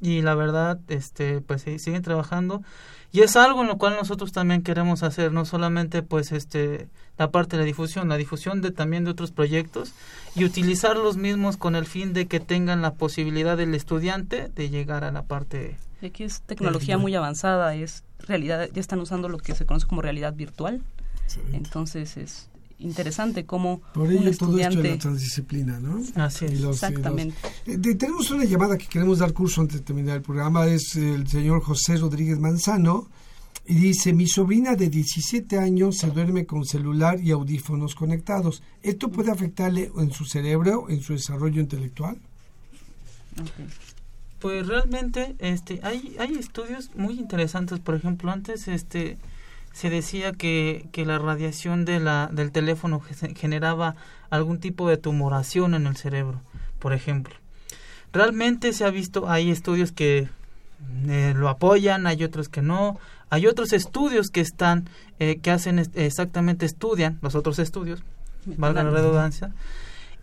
[0.00, 2.62] y la verdad, este, pues siguen trabajando
[3.12, 6.88] y es algo en lo cual nosotros también queremos hacer, no solamente pues este
[7.18, 9.92] la parte de la difusión, la difusión de también de otros proyectos
[10.34, 14.70] y utilizar los mismos con el fin de que tengan la posibilidad del estudiante de
[14.70, 19.28] llegar a la parte y aquí es tecnología muy avanzada, es realidad, ya están usando
[19.28, 20.80] lo que se conoce como realidad virtual.
[21.52, 22.48] Entonces es
[22.80, 26.02] interesante cómo Por ello todo esto de la transdisciplina, ¿no?
[26.16, 26.62] Así es.
[26.62, 27.36] Exactamente.
[27.66, 31.28] Eh, tenemos una llamada que queremos dar curso antes de terminar el programa, es el
[31.28, 33.08] señor José Rodríguez Manzano,
[33.66, 38.62] y dice, mi sobrina de 17 años se duerme con celular y audífonos conectados.
[38.82, 42.18] ¿Esto puede afectarle en su cerebro, en su desarrollo intelectual?
[44.40, 49.18] Pues realmente este hay hay estudios muy interesantes, por ejemplo, antes este
[49.72, 53.00] se decía que, que la radiación de la, del teléfono
[53.36, 53.94] generaba
[54.28, 56.40] algún tipo de tumoración en el cerebro,
[56.78, 57.34] por ejemplo.
[58.12, 60.28] Realmente se ha visto, hay estudios que
[61.08, 62.98] eh, lo apoyan, hay otros que no,
[63.28, 64.88] hay otros estudios que están,
[65.20, 68.02] eh, que hacen exactamente, estudian los otros estudios,
[68.44, 69.52] valga la redundancia,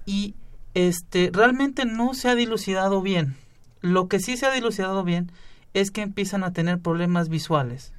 [0.06, 0.36] y
[0.74, 3.36] este, realmente no se ha dilucidado bien.
[3.82, 5.32] Lo que sí se ha dilucidado bien
[5.74, 7.93] es que empiezan a tener problemas visuales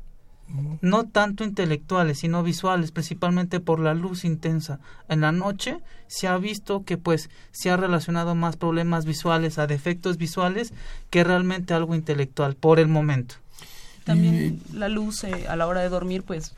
[0.81, 4.81] no tanto intelectuales, sino visuales, principalmente por la luz intensa.
[5.09, 9.67] En la noche se ha visto que pues se ha relacionado más problemas visuales a
[9.67, 10.73] defectos visuales
[11.11, 13.37] que realmente algo intelectual por el momento.
[14.05, 16.55] También la luz eh, a la hora de dormir pues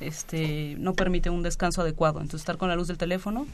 [0.00, 3.46] este no permite un descanso adecuado, entonces estar con la luz del teléfono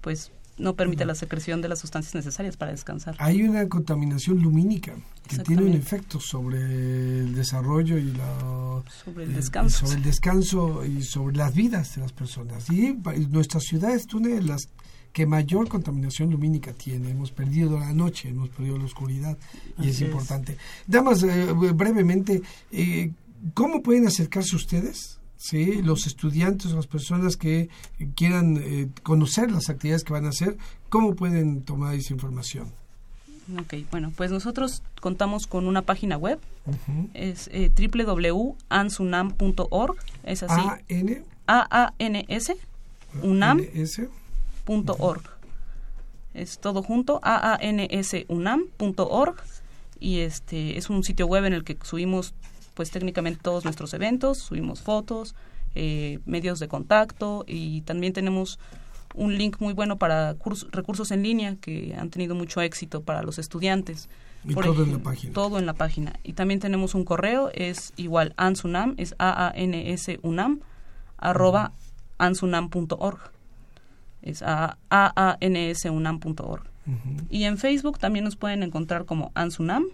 [0.00, 3.14] pues no permite la secreción de las sustancias necesarias para descansar.
[3.18, 4.94] Hay una contaminación lumínica
[5.28, 9.86] que tiene un efecto sobre el desarrollo y la, sobre el descanso.
[9.86, 12.70] sobre el descanso y sobre las vidas de las personas.
[12.70, 12.96] Y
[13.30, 14.68] nuestra ciudad es una de las
[15.12, 17.10] que mayor contaminación lumínica tiene.
[17.10, 19.36] Hemos perdido la noche, hemos perdido la oscuridad
[19.78, 20.56] y es importante.
[20.86, 23.12] Damas, eh, brevemente, eh,
[23.54, 25.82] ¿cómo pueden acercarse ustedes ¿sí?
[25.82, 27.68] los estudiantes, las personas que
[28.14, 30.56] quieran eh, conocer las actividades que van a hacer,
[30.88, 32.72] ¿cómo pueden tomar esa información?
[33.60, 36.40] Ok, bueno, pues nosotros contamos con una página web,
[37.14, 40.60] es eh, www.ansunam.org, es así.
[40.60, 41.22] A-N.
[41.46, 42.56] A-A-N-S,
[43.22, 45.22] unam.org.
[46.34, 49.36] Es todo junto, A-A-N-S, unam.org,
[50.00, 52.34] y este es un sitio web en el que subimos
[52.76, 55.34] pues técnicamente todos nuestros eventos, subimos fotos,
[55.74, 58.58] eh, medios de contacto y también tenemos
[59.14, 60.36] un link muy bueno para
[60.72, 64.10] recursos en línea que han tenido mucho éxito para los estudiantes.
[64.44, 65.32] Y todo en la página.
[65.32, 66.20] Todo en la página.
[66.22, 70.60] Y también tenemos un correo, es igual ansunam, es A-A-N-S UNAM,
[71.16, 71.72] arroba
[72.18, 73.32] ansunam.org.
[74.20, 76.62] Es A-A-N-S unam.org.
[77.30, 79.84] Y en Facebook también nos pueden encontrar como ansunam,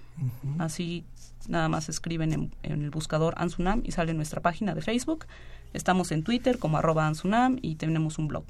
[0.58, 1.04] así
[1.48, 5.26] Nada más escriben en, el buscador Ansunam y sale nuestra página de Facebook.
[5.72, 8.44] Estamos en Twitter como arroba Ansunam y tenemos un blog.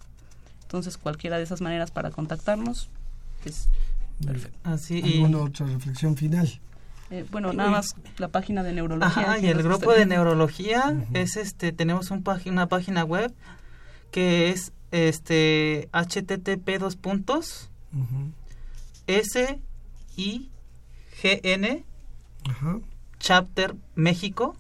[0.63, 2.89] Entonces, cualquiera de esas maneras para contactarnos
[3.45, 3.69] es
[4.25, 4.59] perfecto.
[4.65, 6.49] Así, ¿Alguna otra reflexión final?
[7.11, 9.39] Eh, bueno, nada más la página de neurología.
[9.39, 13.35] y el grupo de neurología es este, tenemos un una página web
[14.11, 17.71] que es este http dos puntos
[19.07, 19.61] s
[20.17, 20.51] i
[21.23, 21.85] g n
[23.19, 24.57] Chapter México.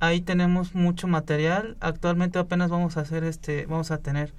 [0.00, 1.76] Ahí tenemos mucho material.
[1.80, 4.34] Actualmente apenas vamos a hacer este, vamos a tener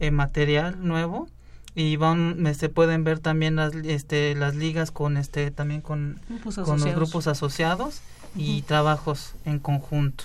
[0.00, 1.28] eh, material nuevo
[1.74, 6.20] y van, se este, pueden ver también las, este, las ligas con este, también con,
[6.64, 8.00] con los grupos asociados
[8.36, 10.24] y trabajos en conjunto.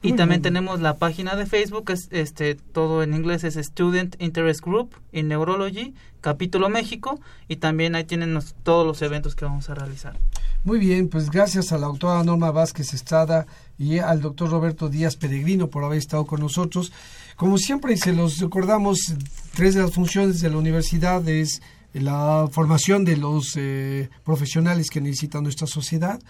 [0.00, 4.60] Y también tenemos la página de Facebook, es este todo en inglés es Student Interest
[4.60, 9.74] Group in Neurology, capítulo México, y también ahí tienen todos los eventos que vamos a
[9.74, 10.16] realizar.
[10.64, 13.46] Muy bien, pues gracias a la doctora Norma Vázquez Estrada
[13.76, 16.92] y al doctor Roberto Díaz Peregrino por haber estado con nosotros.
[17.36, 18.98] Como siempre, y se los recordamos,
[19.54, 21.60] tres de las funciones de la universidad es
[21.92, 26.20] la formación de los eh, profesionales que necesita nuestra sociedad,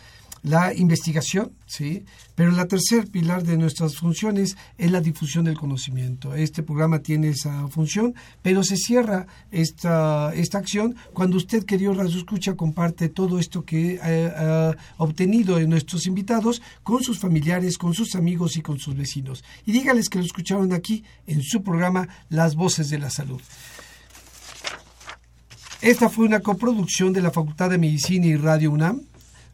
[0.43, 2.05] la investigación, ¿sí?
[2.35, 6.35] Pero la tercer pilar de nuestras funciones es la difusión del conocimiento.
[6.35, 12.17] Este programa tiene esa función, pero se cierra esta, esta acción cuando usted, querido Radio
[12.17, 18.15] Escucha, comparte todo esto que ha obtenido de nuestros invitados con sus familiares, con sus
[18.15, 19.45] amigos y con sus vecinos.
[19.67, 23.41] Y dígales que lo escucharon aquí en su programa Las Voces de la Salud.
[25.81, 29.03] Esta fue una coproducción de la Facultad de Medicina y Radio UNAM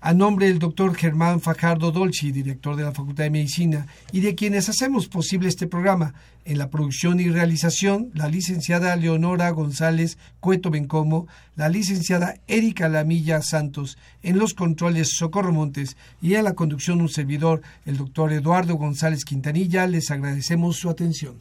[0.07, 4.35] A nombre del doctor Germán Fajardo Dolci, director de la Facultad de Medicina, y de
[4.35, 6.13] quienes hacemos posible este programa,
[6.45, 11.27] en la producción y realización, la licenciada Leonora González Cueto Bencomo,
[11.57, 17.09] la licenciada Erika Lamilla Santos, en los controles Socorro Montes y en la conducción un
[17.09, 21.41] servidor, el doctor Eduardo González Quintanilla, les agradecemos su atención.